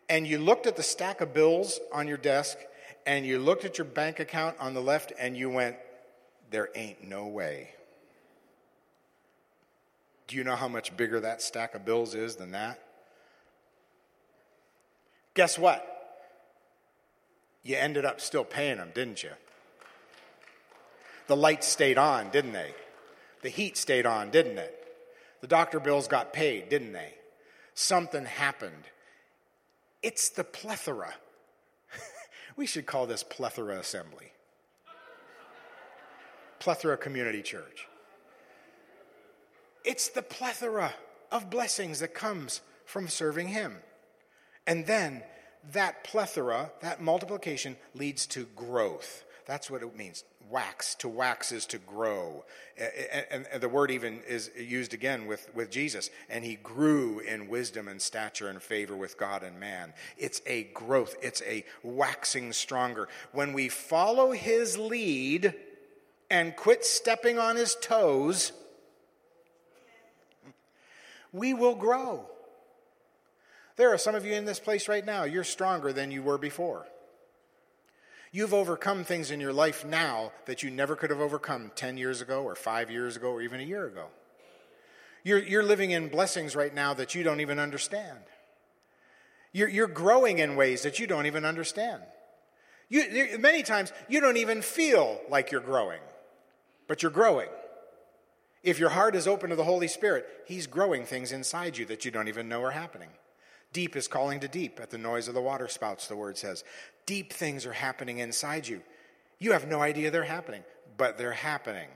and 0.09 0.29
you 0.29 0.39
looked 0.39 0.69
at 0.69 0.77
the 0.77 0.83
stack 0.85 1.21
of 1.21 1.35
bills 1.35 1.81
on 1.93 2.07
your 2.07 2.19
desk, 2.19 2.57
and 3.05 3.27
you 3.27 3.41
looked 3.41 3.65
at 3.65 3.79
your 3.79 3.85
bank 3.85 4.21
account 4.21 4.55
on 4.61 4.73
the 4.73 4.81
left, 4.81 5.13
and 5.19 5.37
you 5.37 5.51
went, 5.51 5.75
There 6.53 6.69
ain't 6.77 7.03
no 7.03 7.27
way. 7.27 7.71
Do 10.29 10.37
you 10.37 10.45
know 10.45 10.55
how 10.55 10.69
much 10.69 10.97
bigger 10.97 11.19
that 11.19 11.43
stack 11.43 11.75
of 11.75 11.85
bills 11.85 12.15
is 12.15 12.37
than 12.37 12.53
that? 12.53 12.79
Guess 15.35 15.59
what? 15.59 15.94
You 17.65 17.77
ended 17.77 18.05
up 18.05 18.21
still 18.21 18.45
paying 18.45 18.77
them, 18.77 18.91
didn't 18.95 19.23
you? 19.23 19.31
The 21.27 21.37
lights 21.37 21.67
stayed 21.67 21.99
on, 21.99 22.31
didn't 22.31 22.53
they? 22.53 22.75
The 23.43 23.49
heat 23.49 23.77
stayed 23.77 24.07
on, 24.07 24.31
didn't 24.31 24.59
it? 24.59 24.81
The 25.41 25.47
doctor 25.47 25.81
bills 25.81 26.07
got 26.07 26.33
paid, 26.33 26.69
didn't 26.69 26.93
they? 26.93 27.15
Something 27.75 28.27
happened. 28.27 28.85
It's 30.03 30.29
the 30.29 30.45
plethora. 30.45 31.15
we 32.57 32.67
should 32.67 32.87
call 32.87 33.07
this 33.07 33.23
plethora 33.23 33.79
assembly. 33.79 34.33
Plethora 36.59 36.97
Community 36.97 37.43
Church. 37.43 37.89
It's 39.85 40.09
the 40.09 40.23
plethora 40.23 40.95
of 41.31 41.51
blessings 41.51 42.01
that 42.01 42.15
comes 42.15 42.61
from 42.85 43.09
serving 43.09 43.49
Him. 43.49 43.77
And 44.67 44.87
then 44.87 45.23
that 45.73 46.05
plethora, 46.05 46.71
that 46.81 47.01
multiplication, 47.01 47.77
leads 47.95 48.27
to 48.29 48.47
growth. 48.57 49.25
That's 49.47 49.71
what 49.71 49.83
it 49.83 49.97
means. 49.97 50.25
Wax, 50.51 50.95
to 50.97 51.09
wax 51.09 51.53
is 51.53 51.67
to 51.67 51.79
grow. 51.79 52.45
And, 53.33 53.47
the 53.61 53.69
word 53.69 53.91
even 53.91 54.21
is 54.29 54.51
used 54.59 54.93
again 54.93 55.27
with, 55.27 55.49
with 55.55 55.71
Jesus. 55.71 56.11
And 56.29 56.45
he 56.45 56.57
grew 56.57 57.21
in 57.21 57.49
wisdom 57.49 57.89
and 57.89 58.01
stature 58.01 58.49
and 58.49 58.63
favor 58.63 58.97
with 58.97 59.19
God 59.19 59.43
and 59.43 59.59
man. 59.59 59.95
It's 60.19 60.43
a 60.47 60.65
growth, 60.75 61.17
it's 61.23 61.43
a 61.43 61.65
waxing 61.83 62.53
stronger. 62.53 63.09
When 63.33 63.53
we 63.53 63.69
follow 63.69 64.33
his 64.33 64.77
lead 64.77 65.55
and 66.31 66.55
quit 66.57 66.85
stepping 66.85 67.39
on 67.39 67.57
his 67.57 67.77
toes, 67.81 68.53
we 71.33 71.55
will 71.55 71.75
grow. 71.75 72.29
There 73.77 73.93
are 73.93 73.99
some 73.99 74.15
of 74.15 74.25
you 74.25 74.35
in 74.35 74.45
this 74.45 74.61
place 74.61 74.89
right 74.89 75.05
now, 75.05 75.25
you're 75.25 75.45
stronger 75.45 75.93
than 75.93 76.11
you 76.11 76.23
were 76.23 76.39
before. 76.39 76.87
You've 78.31 78.55
overcome 78.55 79.05
things 79.05 79.31
in 79.31 79.41
your 79.41 79.53
life 79.53 79.85
now 79.85 80.33
that 80.47 80.63
you 80.63 80.71
never 80.71 80.97
could 80.97 81.11
have 81.11 81.21
overcome 81.21 81.71
10 81.77 81.97
years 81.97 82.21
ago, 82.21 82.43
or 82.43 82.57
five 82.57 82.91
years 82.91 83.17
ago, 83.17 83.31
or 83.31 83.43
even 83.43 83.61
a 83.61 83.65
year 83.65 83.87
ago. 83.87 84.07
You're, 85.23 85.39
you're 85.39 85.63
living 85.63 85.93
in 85.93 86.09
blessings 86.09 86.57
right 86.57 86.75
now 86.75 86.95
that 86.95 87.15
you 87.15 87.23
don't 87.23 87.41
even 87.41 87.59
understand. 87.59 88.19
You're, 89.53 89.69
you're 89.69 89.87
growing 89.87 90.41
in 90.41 90.57
ways 90.57 90.83
that 90.83 90.99
you 90.99 91.07
don't 91.07 91.27
even 91.27 91.45
understand. 91.45 92.03
You, 92.89 93.39
many 93.39 93.63
times, 93.63 93.93
you 94.09 94.21
don't 94.21 94.37
even 94.37 94.63
feel 94.63 95.21
like 95.29 95.51
you're 95.51 95.61
growing, 95.61 96.01
but 96.87 97.03
you're 97.03 97.13
growing. 97.13 97.49
If 98.65 98.79
your 98.79 98.91
heart 98.91 99.15
is 99.15 99.29
open 99.29 99.51
to 99.51 99.57
the 99.57 99.65
Holy 99.65 99.89
Spirit, 99.89 100.27
He's 100.47 100.67
growing 100.67 101.05
things 101.05 101.33
inside 101.33 101.79
you 101.79 101.87
that 101.87 102.05
you 102.05 102.11
don't 102.11 102.29
even 102.29 102.49
know 102.49 102.63
are 102.63 102.73
happening. 102.73 103.11
Deep 103.75 103.97
is 103.97 104.07
calling 104.07 104.39
to 104.39 104.47
deep 104.47 104.79
at 104.81 104.91
the 104.91 104.97
noise 104.97 105.27
of 105.27 105.35
the 105.35 105.43
water 105.43 105.67
spouts, 105.67 106.07
the 106.07 106.17
word 106.17 106.39
says. 106.39 106.63
Deep 107.07 107.33
things 107.33 107.67
are 107.67 107.73
happening 107.73 108.19
inside 108.19 108.67
you. 108.67 108.81
You 109.41 109.53
have 109.53 109.67
no 109.67 109.83
idea 109.83 110.13
they're 110.13 110.23
happening, 110.23 110.63
but 110.97 111.19
they're 111.19 111.33
happening. 111.33 111.89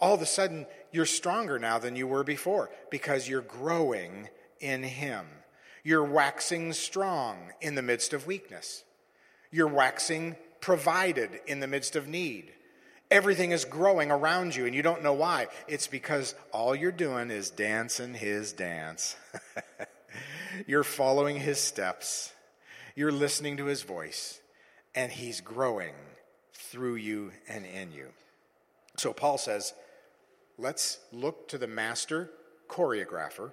All 0.00 0.14
of 0.14 0.22
a 0.22 0.26
sudden, 0.26 0.66
you're 0.90 1.04
stronger 1.04 1.58
now 1.58 1.78
than 1.78 1.96
you 1.96 2.06
were 2.06 2.24
before 2.24 2.70
because 2.90 3.28
you're 3.28 3.42
growing 3.42 4.30
in 4.58 4.82
Him. 4.82 5.26
You're 5.84 6.02
waxing 6.02 6.72
strong 6.72 7.36
in 7.60 7.74
the 7.74 7.82
midst 7.82 8.14
of 8.14 8.26
weakness. 8.26 8.82
You're 9.50 9.68
waxing 9.68 10.36
provided 10.62 11.40
in 11.46 11.60
the 11.60 11.66
midst 11.66 11.94
of 11.94 12.08
need. 12.08 12.52
Everything 13.10 13.50
is 13.50 13.66
growing 13.66 14.10
around 14.10 14.56
you 14.56 14.64
and 14.64 14.74
you 14.74 14.80
don't 14.80 15.02
know 15.02 15.12
why. 15.12 15.48
It's 15.68 15.88
because 15.88 16.34
all 16.52 16.74
you're 16.74 16.90
doing 16.90 17.30
is 17.30 17.50
dancing 17.50 18.14
his 18.14 18.54
dance. 18.54 19.16
you're 20.66 20.84
following 20.84 21.36
his 21.36 21.60
steps. 21.60 22.32
You're 22.94 23.12
listening 23.12 23.56
to 23.58 23.66
his 23.66 23.82
voice 23.82 24.40
and 24.94 25.10
he's 25.10 25.40
growing 25.40 25.94
through 26.54 26.96
you 26.96 27.32
and 27.48 27.64
in 27.64 27.92
you. 27.92 28.08
So 28.96 29.12
Paul 29.12 29.38
says, 29.38 29.72
let's 30.58 30.98
look 31.12 31.48
to 31.48 31.58
the 31.58 31.66
master 31.66 32.30
choreographer 32.68 33.52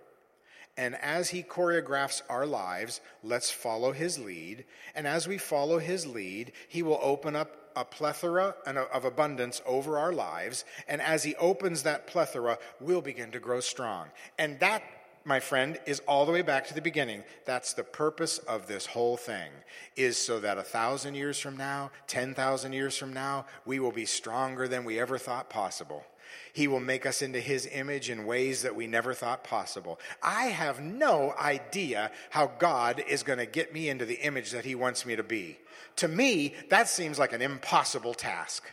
and 0.79 0.95
as 0.95 1.29
he 1.29 1.43
choreographs 1.43 2.21
our 2.29 2.45
lives, 2.45 3.01
let's 3.21 3.51
follow 3.51 3.91
his 3.91 4.17
lead. 4.17 4.63
And 4.95 5.05
as 5.05 5.27
we 5.27 5.38
follow 5.38 5.77
his 5.77 6.07
lead, 6.07 6.53
he 6.69 6.83
will 6.83 7.01
open 7.01 7.35
up 7.35 7.57
a 7.75 7.83
plethora 7.83 8.55
of 8.65 9.03
abundance 9.03 9.62
over 9.65 9.99
our 9.99 10.13
lives. 10.13 10.63
And 10.88 11.01
as 11.01 11.21
he 11.23 11.35
opens 11.35 11.83
that 11.83 12.07
plethora, 12.07 12.59
we'll 12.79 13.01
begin 13.01 13.29
to 13.31 13.41
grow 13.41 13.59
strong. 13.59 14.07
And 14.38 14.57
that, 14.62 14.81
my 15.25 15.39
friend, 15.39 15.79
is 15.86 16.01
all 16.08 16.25
the 16.25 16.32
way 16.32 16.41
back 16.41 16.67
to 16.67 16.73
the 16.73 16.82
beginning. 16.82 17.23
That's 17.45 17.73
the 17.73 17.84
purpose 17.84 18.38
of 18.39 18.67
this 18.67 18.86
whole 18.86 19.17
thing, 19.17 19.51
is 19.95 20.17
so 20.17 20.39
that 20.39 20.58
a 20.58 20.63
thousand 20.63 21.15
years 21.15 21.39
from 21.39 21.58
now, 21.58 21.91
10,000 22.08 22.73
years 22.73 22.97
from 22.97 23.13
now, 23.13 23.45
we 23.65 23.79
will 23.79 23.91
be 23.91 24.05
stronger 24.05 24.67
than 24.67 24.86
we 24.86 24.99
ever 24.99 25.17
thought 25.17 25.49
possible. 25.49 26.05
He 26.53 26.67
will 26.67 26.79
make 26.79 27.05
us 27.05 27.21
into 27.21 27.39
His 27.39 27.67
image 27.71 28.10
in 28.10 28.25
ways 28.25 28.63
that 28.63 28.75
we 28.75 28.88
never 28.88 29.13
thought 29.13 29.43
possible. 29.43 29.99
I 30.21 30.45
have 30.45 30.82
no 30.82 31.34
idea 31.39 32.12
how 32.29 32.51
God 32.60 33.03
is 33.08 33.23
going 33.23 33.39
to 33.39 33.45
get 33.45 33.73
me 33.73 33.89
into 33.89 34.05
the 34.05 34.19
image 34.21 34.51
that 34.51 34.65
He 34.65 34.75
wants 34.75 35.05
me 35.05 35.15
to 35.15 35.23
be. 35.23 35.58
To 35.97 36.08
me, 36.08 36.53
that 36.69 36.88
seems 36.88 37.19
like 37.19 37.34
an 37.34 37.41
impossible 37.41 38.13
task. 38.13 38.71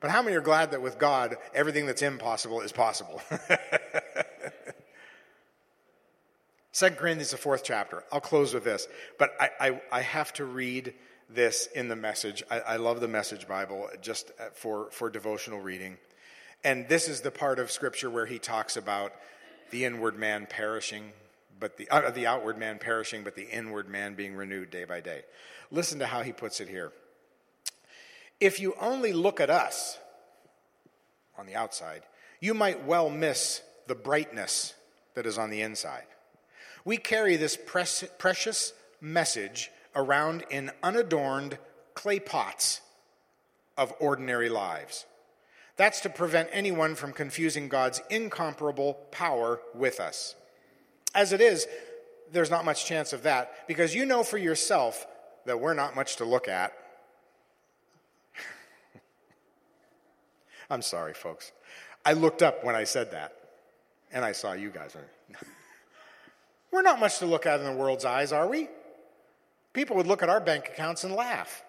But 0.00 0.10
how 0.10 0.22
many 0.22 0.36
are 0.36 0.40
glad 0.40 0.70
that 0.70 0.82
with 0.82 0.98
God, 0.98 1.36
everything 1.52 1.86
that's 1.86 2.02
impossible 2.02 2.60
is 2.60 2.72
possible? 2.72 3.20
2 6.78 6.90
Corinthians, 6.90 7.32
the 7.32 7.36
fourth 7.36 7.64
chapter. 7.64 8.04
I'll 8.12 8.20
close 8.20 8.54
with 8.54 8.62
this, 8.62 8.86
but 9.18 9.32
I, 9.40 9.50
I, 9.58 9.80
I 9.90 10.00
have 10.00 10.32
to 10.34 10.44
read 10.44 10.94
this 11.28 11.66
in 11.74 11.88
the 11.88 11.96
message. 11.96 12.44
I, 12.48 12.60
I 12.60 12.76
love 12.76 13.00
the 13.00 13.08
message 13.08 13.48
Bible 13.48 13.88
just 14.00 14.30
for, 14.54 14.88
for 14.92 15.10
devotional 15.10 15.60
reading. 15.60 15.98
And 16.62 16.88
this 16.88 17.08
is 17.08 17.20
the 17.20 17.32
part 17.32 17.58
of 17.58 17.72
Scripture 17.72 18.08
where 18.08 18.26
he 18.26 18.38
talks 18.38 18.76
about 18.76 19.12
the 19.72 19.86
inward 19.86 20.16
man 20.16 20.46
perishing, 20.48 21.10
but 21.58 21.78
the, 21.78 21.90
uh, 21.90 22.12
the 22.12 22.28
outward 22.28 22.58
man 22.58 22.78
perishing, 22.78 23.24
but 23.24 23.34
the 23.34 23.50
inward 23.50 23.88
man 23.88 24.14
being 24.14 24.36
renewed 24.36 24.70
day 24.70 24.84
by 24.84 25.00
day. 25.00 25.22
Listen 25.72 25.98
to 25.98 26.06
how 26.06 26.22
he 26.22 26.32
puts 26.32 26.60
it 26.60 26.68
here. 26.68 26.92
If 28.38 28.60
you 28.60 28.76
only 28.80 29.12
look 29.12 29.40
at 29.40 29.50
us 29.50 29.98
on 31.36 31.46
the 31.46 31.56
outside, 31.56 32.02
you 32.38 32.54
might 32.54 32.84
well 32.84 33.10
miss 33.10 33.62
the 33.88 33.96
brightness 33.96 34.74
that 35.14 35.26
is 35.26 35.38
on 35.38 35.50
the 35.50 35.62
inside. 35.62 36.06
We 36.88 36.96
carry 36.96 37.36
this 37.36 37.54
precious 37.54 38.72
message 38.98 39.70
around 39.94 40.46
in 40.48 40.70
unadorned 40.82 41.58
clay 41.92 42.18
pots 42.18 42.80
of 43.76 43.92
ordinary 44.00 44.48
lives. 44.48 45.04
That's 45.76 46.00
to 46.00 46.08
prevent 46.08 46.48
anyone 46.50 46.94
from 46.94 47.12
confusing 47.12 47.68
God's 47.68 48.00
incomparable 48.08 48.94
power 49.10 49.60
with 49.74 50.00
us. 50.00 50.34
As 51.14 51.34
it 51.34 51.42
is, 51.42 51.66
there's 52.32 52.50
not 52.50 52.64
much 52.64 52.86
chance 52.86 53.12
of 53.12 53.24
that 53.24 53.68
because 53.68 53.94
you 53.94 54.06
know 54.06 54.22
for 54.22 54.38
yourself 54.38 55.06
that 55.44 55.60
we're 55.60 55.74
not 55.74 55.94
much 55.94 56.16
to 56.16 56.24
look 56.24 56.48
at. 56.48 56.72
I'm 60.70 60.80
sorry, 60.80 61.12
folks. 61.12 61.52
I 62.06 62.14
looked 62.14 62.42
up 62.42 62.64
when 62.64 62.74
I 62.74 62.84
said 62.84 63.10
that, 63.10 63.36
and 64.10 64.24
I 64.24 64.32
saw 64.32 64.54
you 64.54 64.70
guys. 64.70 64.96
We're 66.72 66.82
not 66.82 67.00
much 67.00 67.18
to 67.18 67.26
look 67.26 67.46
at 67.46 67.60
in 67.60 67.66
the 67.66 67.72
world's 67.72 68.04
eyes, 68.04 68.32
are 68.32 68.48
we? 68.48 68.68
People 69.72 69.96
would 69.96 70.06
look 70.06 70.22
at 70.22 70.28
our 70.28 70.40
bank 70.40 70.68
accounts 70.68 71.04
and 71.04 71.14
laugh. 71.14 71.62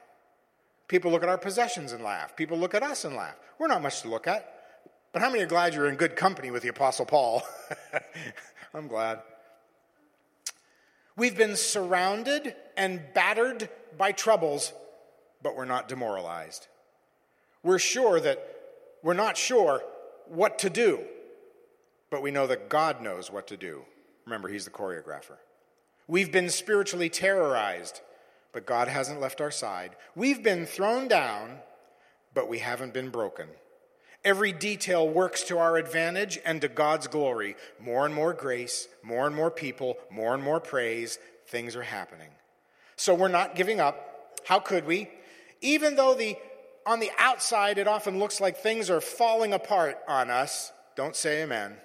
People 0.88 1.12
look 1.12 1.24
at 1.24 1.30
our 1.30 1.38
possessions 1.38 1.92
and 1.92 2.04
laugh. 2.04 2.36
People 2.36 2.58
look 2.58 2.74
at 2.74 2.84
us 2.84 3.06
and 3.06 3.16
laugh. 3.16 3.36
We're 3.60 3.68
not 3.68 3.82
much 3.82 4.02
to 4.02 4.10
look 4.10 4.28
at. 4.28 4.56
But 5.14 5.22
how 5.22 5.30
many 5.30 5.44
are 5.44 5.48
glad 5.48 5.74
you're 5.74 5.88
in 5.88 5.96
good 5.96 6.16
company 6.16 6.52
with 6.52 6.64
the 6.64 6.70
Apostle 6.70 7.06
Paul? 7.06 7.44
I'm 8.74 8.88
glad. 8.88 9.22
We've 11.16 11.38
been 11.38 11.56
surrounded 11.56 12.56
and 12.78 13.02
battered 13.14 13.70
by 13.98 14.12
troubles, 14.12 14.74
but 15.44 15.56
we're 15.56 15.66
not 15.66 15.88
demoralized. 15.88 16.68
We're 17.62 17.80
sure 17.80 18.20
that 18.20 18.40
we're 19.04 19.14
not 19.14 19.36
sure 19.36 19.82
what 20.28 20.60
to 20.60 20.70
do, 20.70 21.02
but 22.10 22.22
we 22.22 22.32
know 22.32 22.48
that 22.48 22.70
God 22.70 23.02
knows 23.02 23.32
what 23.32 23.48
to 23.48 23.58
do. 23.58 23.84
Remember, 24.30 24.48
He's 24.48 24.66
the 24.66 24.72
choreographer. 24.72 25.38
We've 26.08 26.32
been 26.32 26.50
spiritually 26.50 27.10
terrorized, 27.10 28.02
but 28.54 28.68
God 28.68 28.88
hasn't 28.88 29.20
left 29.20 29.42
our 29.42 29.50
side. 29.50 29.96
We've 30.16 30.44
been 30.44 30.68
thrown 30.68 31.08
down, 31.08 31.58
but 32.36 32.48
we 32.48 32.60
haven't 32.60 32.94
been 32.94 33.10
broken. 33.10 33.48
Every 34.24 34.52
detail 34.52 35.10
works 35.10 35.44
to 35.46 35.58
our 35.58 35.78
advantage 35.78 36.38
and 36.46 36.62
to 36.62 36.68
God's 36.68 37.08
glory. 37.08 37.56
More 37.80 38.06
and 38.06 38.14
more 38.14 38.34
grace, 38.34 38.88
more 39.02 39.26
and 39.26 39.36
more 39.36 39.50
people, 39.50 39.98
more 40.12 40.36
and 40.36 40.44
more 40.44 40.60
praise. 40.60 41.18
Things 41.48 41.76
are 41.76 41.82
happening. 41.82 42.30
So 42.98 43.16
we're 43.16 43.30
not 43.30 43.56
giving 43.56 43.80
up. 43.80 44.38
How 44.46 44.60
could 44.60 44.86
we? 44.86 45.10
Even 45.62 45.96
though 45.96 46.14
the 46.14 46.38
on 46.86 47.00
the 47.00 47.12
outside 47.18 47.80
it 47.80 47.88
often 47.88 48.20
looks 48.20 48.40
like 48.40 48.58
things 48.58 48.92
are 48.92 49.02
falling 49.02 49.54
apart 49.54 49.98
on 50.08 50.30
us, 50.30 50.72
don't 50.96 51.16
say 51.16 51.42
amen. 51.42 51.78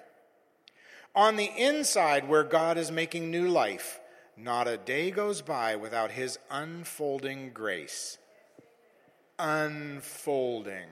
On 1.15 1.37
the 1.37 1.49
inside 1.57 2.27
where 2.27 2.43
God 2.43 2.77
is 2.77 2.91
making 2.91 3.31
new 3.31 3.47
life, 3.47 4.01
not 4.35 4.67
a 4.67 4.75
day 4.75 5.11
goes 5.11 5.41
by 5.41 5.77
without 5.77 6.11
his 6.11 6.37
unfolding 6.51 7.51
grace. 7.53 8.17
Unfolding. 9.39 10.89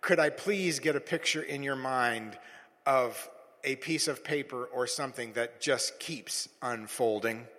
Could 0.00 0.18
I 0.18 0.30
please 0.30 0.80
get 0.80 0.96
a 0.96 1.00
picture 1.00 1.42
in 1.42 1.62
your 1.62 1.76
mind 1.76 2.38
of 2.86 3.28
a 3.64 3.76
piece 3.76 4.08
of 4.08 4.24
paper 4.24 4.64
or 4.64 4.86
something 4.86 5.34
that 5.34 5.60
just 5.60 5.98
keeps 6.00 6.48
unfolding? 6.62 7.46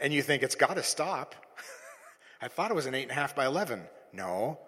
And 0.00 0.12
you 0.12 0.22
think 0.22 0.42
it's 0.42 0.56
got 0.56 0.74
to 0.74 0.82
stop. 0.82 1.36
I 2.42 2.48
thought 2.48 2.72
it 2.72 2.74
was 2.74 2.86
an 2.86 2.94
8.5 2.94 3.36
by 3.36 3.46
11. 3.46 3.82
No. 4.12 4.58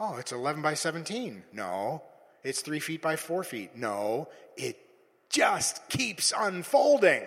Oh, 0.00 0.16
it's 0.16 0.32
11 0.32 0.60
by 0.60 0.74
17. 0.74 1.44
No. 1.52 2.02
It's 2.44 2.60
3 2.60 2.80
feet 2.80 3.02
by 3.02 3.16
4 3.16 3.44
feet. 3.44 3.76
No. 3.76 4.28
It 4.56 4.78
just 5.28 5.88
keeps 5.88 6.32
unfolding. 6.36 7.24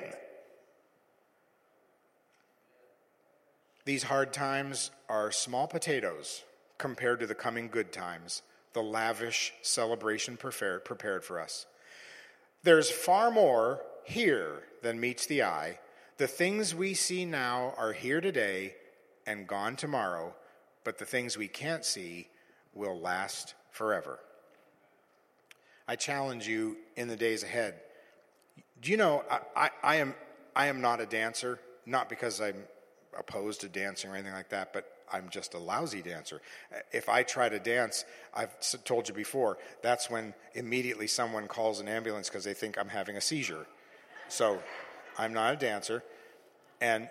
These 3.85 4.03
hard 4.03 4.33
times 4.33 4.91
are 5.07 5.31
small 5.31 5.67
potatoes 5.67 6.43
compared 6.77 7.19
to 7.19 7.27
the 7.27 7.35
coming 7.35 7.67
good 7.67 7.91
times, 7.91 8.41
the 8.73 8.81
lavish 8.81 9.53
celebration 9.61 10.37
prepared 10.37 11.23
for 11.23 11.39
us. 11.39 11.65
There's 12.63 12.89
far 12.89 13.29
more 13.31 13.81
here 14.03 14.63
than 14.81 14.99
meets 14.99 15.27
the 15.27 15.43
eye. 15.43 15.79
The 16.17 16.27
things 16.27 16.73
we 16.73 16.93
see 16.95 17.25
now 17.25 17.73
are 17.77 17.93
here 17.93 18.21
today 18.21 18.75
and 19.27 19.47
gone 19.47 19.75
tomorrow, 19.75 20.33
but 20.83 20.97
the 20.97 21.05
things 21.05 21.37
we 21.37 21.47
can't 21.47 21.85
see 21.85 22.27
will 22.73 22.99
last 22.99 23.53
forever. 23.71 24.19
I 25.87 25.95
challenge 25.95 26.47
you 26.47 26.77
in 26.95 27.07
the 27.07 27.15
days 27.15 27.43
ahead 27.43 27.75
do 28.81 28.91
you 28.91 28.97
know, 28.97 29.23
I, 29.29 29.39
I, 29.55 29.69
I, 29.83 29.95
am, 29.95 30.13
I 30.55 30.67
am 30.67 30.81
not 30.81 31.01
a 31.01 31.05
dancer, 31.05 31.59
not 31.85 32.09
because 32.09 32.41
I'm 32.41 32.63
opposed 33.17 33.61
to 33.61 33.69
dancing 33.69 34.11
or 34.11 34.15
anything 34.15 34.33
like 34.33 34.49
that, 34.49 34.73
but 34.73 34.91
I'm 35.11 35.29
just 35.29 35.53
a 35.53 35.57
lousy 35.57 36.01
dancer. 36.01 36.41
If 36.91 37.09
I 37.09 37.23
try 37.23 37.47
to 37.47 37.59
dance, 37.59 38.05
I've 38.33 38.51
told 38.83 39.07
you 39.07 39.13
before, 39.13 39.57
that's 39.81 40.09
when 40.09 40.33
immediately 40.53 41.07
someone 41.07 41.47
calls 41.47 41.79
an 41.79 41.87
ambulance 41.87 42.27
because 42.29 42.43
they 42.43 42.53
think 42.53 42.77
I'm 42.77 42.89
having 42.89 43.17
a 43.17 43.21
seizure. 43.21 43.65
So 44.27 44.59
I'm 45.17 45.33
not 45.33 45.53
a 45.53 45.57
dancer. 45.57 46.03
And 46.81 47.07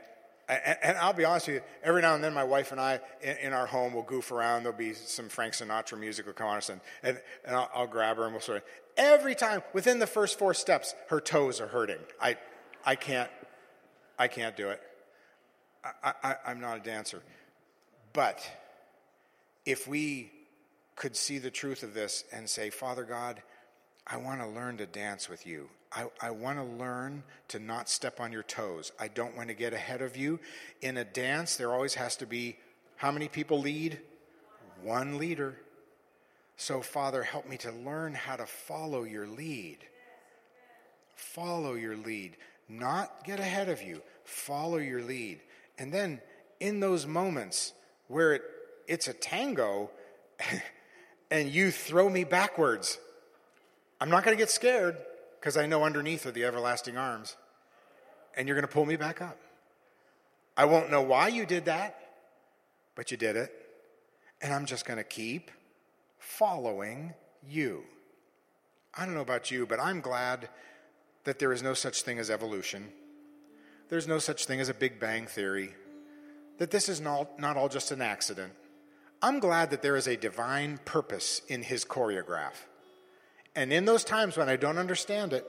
And, 0.48 0.78
and, 0.82 0.98
I'll 0.98 1.14
be 1.14 1.24
honest 1.24 1.48
with 1.48 1.56
you, 1.56 1.62
every 1.82 2.02
now 2.02 2.14
and 2.14 2.22
then 2.22 2.34
my 2.34 2.44
wife 2.44 2.70
and 2.70 2.80
I 2.80 3.00
in, 3.22 3.36
in, 3.38 3.52
our 3.54 3.66
home 3.66 3.94
will 3.94 4.02
goof 4.02 4.30
around. 4.30 4.64
There'll 4.64 4.76
be 4.76 4.92
some 4.92 5.28
Frank 5.28 5.54
Sinatra 5.54 5.98
music 5.98 6.26
will 6.26 6.34
come 6.34 6.48
on 6.48 6.58
us, 6.58 6.68
and, 6.68 6.80
and, 7.02 7.18
and 7.46 7.56
I'll, 7.56 7.70
I'll, 7.74 7.86
grab 7.86 8.18
her 8.18 8.24
and 8.24 8.32
we'll 8.32 8.42
sort 8.42 8.58
of. 8.58 8.64
Every 8.96 9.34
time, 9.34 9.62
within 9.72 9.98
the 9.98 10.06
first 10.06 10.38
four 10.38 10.52
steps, 10.52 10.94
her 11.08 11.20
toes 11.20 11.60
are 11.60 11.66
hurting. 11.66 11.98
I, 12.20 12.36
I 12.84 12.94
can't, 12.94 13.30
I 14.18 14.28
can't 14.28 14.54
do 14.56 14.68
it. 14.68 14.82
I, 16.02 16.12
I, 16.22 16.36
I'm 16.46 16.60
not 16.60 16.76
a 16.76 16.80
dancer. 16.80 17.22
But 18.12 18.46
if 19.64 19.88
we 19.88 20.30
could 20.96 21.16
see 21.16 21.38
the 21.38 21.50
truth 21.50 21.82
of 21.82 21.94
this 21.94 22.24
and 22.32 22.48
say, 22.48 22.70
Father 22.70 23.04
God, 23.04 23.42
I 24.06 24.18
want 24.18 24.40
to 24.40 24.46
learn 24.46 24.76
to 24.76 24.86
dance 24.86 25.28
with 25.28 25.46
you. 25.46 25.68
I, 25.94 26.06
I 26.20 26.30
want 26.30 26.58
to 26.58 26.64
learn 26.64 27.22
to 27.48 27.58
not 27.58 27.88
step 27.88 28.20
on 28.20 28.32
your 28.32 28.42
toes. 28.42 28.92
I 28.98 29.08
don't 29.08 29.36
want 29.36 29.48
to 29.48 29.54
get 29.54 29.72
ahead 29.72 30.02
of 30.02 30.16
you. 30.16 30.40
In 30.82 30.96
a 30.96 31.04
dance, 31.04 31.56
there 31.56 31.72
always 31.72 31.94
has 31.94 32.16
to 32.16 32.26
be 32.26 32.56
how 32.96 33.12
many 33.12 33.28
people 33.28 33.60
lead? 33.60 34.00
One 34.82 35.18
leader. 35.18 35.56
So, 36.56 36.80
Father, 36.80 37.22
help 37.22 37.48
me 37.48 37.56
to 37.58 37.70
learn 37.70 38.14
how 38.14 38.36
to 38.36 38.46
follow 38.46 39.04
your 39.04 39.26
lead. 39.26 39.78
Follow 41.14 41.74
your 41.74 41.96
lead. 41.96 42.36
Not 42.68 43.24
get 43.24 43.40
ahead 43.40 43.68
of 43.68 43.82
you. 43.82 44.02
Follow 44.24 44.78
your 44.78 45.02
lead. 45.02 45.40
And 45.78 45.92
then, 45.92 46.20
in 46.60 46.80
those 46.80 47.06
moments 47.06 47.72
where 48.08 48.34
it, 48.34 48.42
it's 48.86 49.08
a 49.08 49.12
tango 49.12 49.90
and 51.30 51.48
you 51.48 51.70
throw 51.70 52.08
me 52.08 52.24
backwards, 52.24 52.98
I'm 54.00 54.10
not 54.10 54.24
going 54.24 54.36
to 54.36 54.40
get 54.40 54.50
scared 54.50 54.96
because 55.44 55.58
I 55.58 55.66
know 55.66 55.84
underneath 55.84 56.24
are 56.24 56.30
the 56.30 56.46
everlasting 56.46 56.96
arms. 56.96 57.36
And 58.34 58.48
you're 58.48 58.54
going 58.54 58.66
to 58.66 58.72
pull 58.72 58.86
me 58.86 58.96
back 58.96 59.20
up. 59.20 59.36
I 60.56 60.64
won't 60.64 60.90
know 60.90 61.02
why 61.02 61.28
you 61.28 61.44
did 61.44 61.66
that, 61.66 62.00
but 62.94 63.10
you 63.10 63.18
did 63.18 63.36
it. 63.36 63.52
And 64.40 64.54
I'm 64.54 64.64
just 64.64 64.86
going 64.86 64.96
to 64.96 65.04
keep 65.04 65.50
following 66.18 67.12
you. 67.46 67.82
I 68.94 69.04
don't 69.04 69.12
know 69.12 69.20
about 69.20 69.50
you, 69.50 69.66
but 69.66 69.78
I'm 69.78 70.00
glad 70.00 70.48
that 71.24 71.38
there 71.38 71.52
is 71.52 71.62
no 71.62 71.74
such 71.74 72.04
thing 72.04 72.18
as 72.18 72.30
evolution. 72.30 72.88
There's 73.90 74.08
no 74.08 74.20
such 74.20 74.46
thing 74.46 74.60
as 74.60 74.70
a 74.70 74.74
Big 74.74 74.98
Bang 74.98 75.26
Theory. 75.26 75.74
That 76.56 76.70
this 76.70 76.88
is 76.88 77.02
not, 77.02 77.38
not 77.38 77.58
all 77.58 77.68
just 77.68 77.90
an 77.90 78.00
accident. 78.00 78.54
I'm 79.20 79.40
glad 79.40 79.68
that 79.72 79.82
there 79.82 79.96
is 79.96 80.08
a 80.08 80.16
divine 80.16 80.80
purpose 80.86 81.42
in 81.48 81.64
his 81.64 81.84
choreograph. 81.84 82.64
And 83.56 83.72
in 83.72 83.84
those 83.84 84.04
times 84.04 84.36
when 84.36 84.48
I 84.48 84.56
don't 84.56 84.78
understand 84.78 85.32
it, 85.32 85.46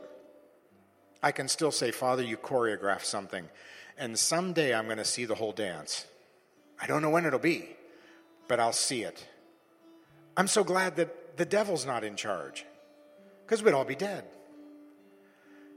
I 1.23 1.31
can 1.31 1.47
still 1.47 1.71
say, 1.71 1.91
Father, 1.91 2.21
you 2.21 2.37
choreographed 2.37 3.05
something. 3.05 3.49
And 3.97 4.17
someday 4.19 4.75
I'm 4.75 4.85
going 4.85 4.97
to 4.97 5.05
see 5.05 5.25
the 5.25 5.35
whole 5.35 5.53
dance. 5.53 6.05
I 6.79 6.85
don't 6.87 7.01
know 7.01 7.09
when 7.09 7.25
it'll 7.25 7.39
be, 7.39 7.69
but 8.47 8.59
I'll 8.59 8.73
see 8.73 9.03
it. 9.03 9.25
I'm 10.37 10.47
so 10.47 10.63
glad 10.63 10.97
that 10.97 11.37
the 11.37 11.45
devil's 11.45 11.85
not 11.85 12.03
in 12.03 12.15
charge, 12.15 12.65
because 13.45 13.63
we'd 13.63 13.73
all 13.73 13.85
be 13.85 13.95
dead. 13.95 14.25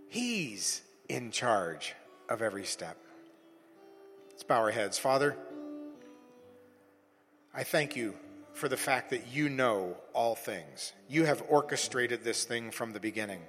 He's 0.08 0.82
in 1.08 1.30
charge 1.30 1.94
of 2.28 2.42
every 2.42 2.64
step. 2.64 2.96
Let's 4.30 4.42
bow 4.42 4.58
our 4.58 4.70
heads. 4.70 4.98
Father, 4.98 5.36
I 7.54 7.62
thank 7.62 7.96
you 7.96 8.14
for 8.58 8.68
the 8.68 8.76
fact 8.76 9.10
that 9.10 9.28
you 9.32 9.48
know 9.48 9.96
all 10.12 10.34
things. 10.34 10.92
You 11.08 11.24
have 11.26 11.44
orchestrated 11.48 12.24
this 12.24 12.44
thing 12.44 12.72
from 12.72 12.92
the 12.92 12.98
beginning. 12.98 13.40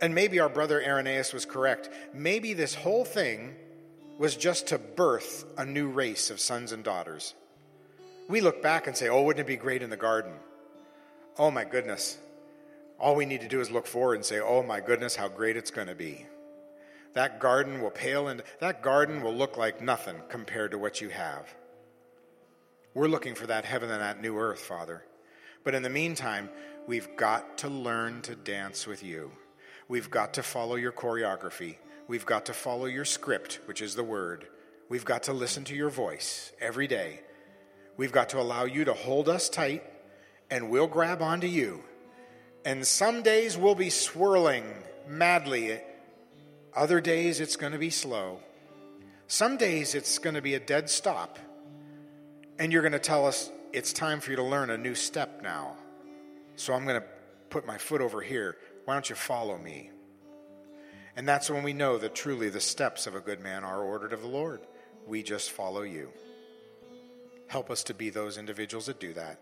And 0.00 0.14
maybe 0.14 0.40
our 0.40 0.48
brother 0.48 0.82
Irenaeus 0.82 1.34
was 1.34 1.44
correct. 1.44 1.90
Maybe 2.14 2.54
this 2.54 2.74
whole 2.74 3.04
thing 3.04 3.54
was 4.18 4.36
just 4.36 4.68
to 4.68 4.78
birth 4.78 5.44
a 5.58 5.66
new 5.66 5.88
race 5.88 6.30
of 6.30 6.40
sons 6.40 6.72
and 6.72 6.82
daughters. 6.82 7.34
We 8.26 8.40
look 8.40 8.62
back 8.62 8.86
and 8.86 8.96
say, 8.96 9.10
oh, 9.10 9.22
wouldn't 9.22 9.46
it 9.46 9.46
be 9.46 9.56
great 9.56 9.82
in 9.82 9.90
the 9.90 9.98
garden? 9.98 10.32
Oh, 11.38 11.50
my 11.50 11.64
goodness. 11.64 12.16
All 12.98 13.14
we 13.14 13.26
need 13.26 13.42
to 13.42 13.48
do 13.48 13.60
is 13.60 13.70
look 13.70 13.86
forward 13.86 14.14
and 14.14 14.24
say, 14.24 14.40
oh, 14.40 14.62
my 14.62 14.80
goodness, 14.80 15.14
how 15.14 15.28
great 15.28 15.58
it's 15.58 15.70
going 15.70 15.88
to 15.88 15.94
be. 15.94 16.24
That 17.12 17.38
garden 17.38 17.82
will 17.82 17.90
pale 17.90 18.28
and 18.28 18.42
that 18.60 18.82
garden 18.82 19.22
will 19.22 19.34
look 19.34 19.58
like 19.58 19.82
nothing 19.82 20.16
compared 20.30 20.70
to 20.70 20.78
what 20.78 21.02
you 21.02 21.10
have. 21.10 21.54
We're 22.92 23.08
looking 23.08 23.36
for 23.36 23.46
that 23.46 23.64
heaven 23.64 23.90
and 23.90 24.00
that 24.00 24.20
new 24.20 24.36
earth, 24.36 24.58
Father. 24.58 25.04
But 25.62 25.76
in 25.76 25.82
the 25.82 25.90
meantime, 25.90 26.50
we've 26.88 27.16
got 27.16 27.58
to 27.58 27.68
learn 27.68 28.22
to 28.22 28.34
dance 28.34 28.86
with 28.86 29.04
you. 29.04 29.30
We've 29.86 30.10
got 30.10 30.34
to 30.34 30.42
follow 30.42 30.74
your 30.74 30.90
choreography. 30.90 31.76
We've 32.08 32.26
got 32.26 32.46
to 32.46 32.52
follow 32.52 32.86
your 32.86 33.04
script, 33.04 33.60
which 33.66 33.80
is 33.80 33.94
the 33.94 34.02
word. 34.02 34.48
We've 34.88 35.04
got 35.04 35.24
to 35.24 35.32
listen 35.32 35.62
to 35.64 35.74
your 35.76 35.90
voice 35.90 36.52
every 36.60 36.88
day. 36.88 37.20
We've 37.96 38.10
got 38.10 38.30
to 38.30 38.40
allow 38.40 38.64
you 38.64 38.84
to 38.86 38.92
hold 38.92 39.28
us 39.28 39.48
tight, 39.48 39.84
and 40.50 40.68
we'll 40.68 40.88
grab 40.88 41.22
onto 41.22 41.46
you. 41.46 41.84
And 42.64 42.84
some 42.84 43.22
days 43.22 43.56
we'll 43.56 43.76
be 43.76 43.90
swirling 43.90 44.64
madly. 45.06 45.80
Other 46.74 47.00
days 47.00 47.38
it's 47.40 47.56
going 47.56 47.72
to 47.72 47.78
be 47.78 47.90
slow. 47.90 48.40
Some 49.28 49.56
days 49.56 49.94
it's 49.94 50.18
going 50.18 50.34
to 50.34 50.42
be 50.42 50.54
a 50.54 50.60
dead 50.60 50.90
stop 50.90 51.38
and 52.60 52.70
you're 52.70 52.82
going 52.82 52.92
to 52.92 52.98
tell 52.98 53.26
us 53.26 53.50
it's 53.72 53.92
time 53.92 54.20
for 54.20 54.30
you 54.30 54.36
to 54.36 54.42
learn 54.42 54.68
a 54.68 54.76
new 54.76 54.94
step 54.94 55.40
now. 55.42 55.74
So 56.56 56.74
I'm 56.74 56.84
going 56.84 57.00
to 57.00 57.06
put 57.48 57.66
my 57.66 57.78
foot 57.78 58.02
over 58.02 58.20
here. 58.20 58.58
Why 58.84 58.94
don't 58.94 59.08
you 59.08 59.16
follow 59.16 59.56
me? 59.56 59.90
And 61.16 61.26
that's 61.26 61.48
when 61.48 61.62
we 61.62 61.72
know 61.72 61.96
that 61.96 62.14
truly 62.14 62.50
the 62.50 62.60
steps 62.60 63.06
of 63.06 63.14
a 63.14 63.20
good 63.20 63.40
man 63.40 63.64
are 63.64 63.80
ordered 63.80 64.12
of 64.12 64.20
the 64.20 64.28
Lord. 64.28 64.60
We 65.06 65.22
just 65.22 65.52
follow 65.52 65.82
you. 65.82 66.10
Help 67.46 67.70
us 67.70 67.82
to 67.84 67.94
be 67.94 68.10
those 68.10 68.36
individuals 68.36 68.86
that 68.86 69.00
do 69.00 69.14
that. 69.14 69.40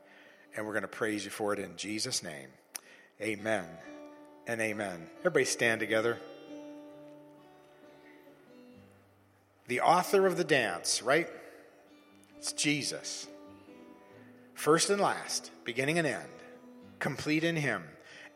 And 0.57 0.65
we're 0.65 0.73
going 0.73 0.83
to 0.83 0.89
praise 0.89 1.25
you 1.25 1.33
for 1.33 1.53
it 1.53 1.59
in 1.59 1.77
Jesus' 1.77 2.23
name. 2.23 2.49
Amen 3.21 3.67
and 4.47 4.61
amen. 4.61 5.09
Everybody 5.19 5.45
stand 5.45 5.81
together. 5.81 6.19
The 9.67 9.81
author 9.81 10.25
of 10.25 10.37
the 10.37 10.45
dance, 10.45 11.03
right? 11.03 11.29
It's 12.39 12.53
Jesus. 12.53 13.27
First 14.55 14.91
and 14.91 15.03
last, 15.03 15.51
beginning 15.65 15.99
and 15.99 16.07
end, 16.07 16.29
complete 17.01 17.43
in 17.43 17.57
Him. 17.57 17.83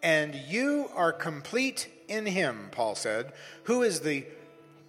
And 0.02 0.34
you 0.34 0.90
are 0.96 1.12
complete 1.12 1.88
in 2.08 2.26
Him, 2.26 2.68
Paul 2.72 2.96
said, 2.96 3.32
who 3.62 3.82
is 3.82 4.00
the 4.00 4.26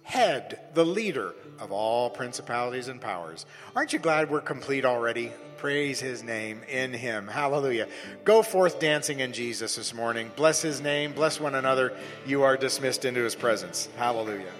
head, 0.02 0.58
the 0.74 0.84
leader 0.84 1.32
of 1.60 1.70
all 1.70 2.10
principalities 2.10 2.88
and 2.88 3.00
powers. 3.00 3.46
Aren't 3.76 3.92
you 3.92 4.00
glad 4.00 4.32
we're 4.32 4.40
complete 4.40 4.84
already? 4.84 5.30
Praise 5.58 6.00
his 6.00 6.24
name 6.24 6.62
in 6.68 6.92
him. 6.92 7.28
Hallelujah. 7.28 7.86
Go 8.24 8.42
forth 8.42 8.80
dancing 8.80 9.20
in 9.20 9.32
Jesus 9.32 9.76
this 9.76 9.94
morning. 9.94 10.30
Bless 10.34 10.60
his 10.60 10.80
name. 10.80 11.12
Bless 11.12 11.40
one 11.40 11.54
another. 11.54 11.96
You 12.26 12.42
are 12.42 12.56
dismissed 12.56 13.04
into 13.04 13.22
his 13.22 13.34
presence. 13.36 13.88
Hallelujah. 13.96 14.52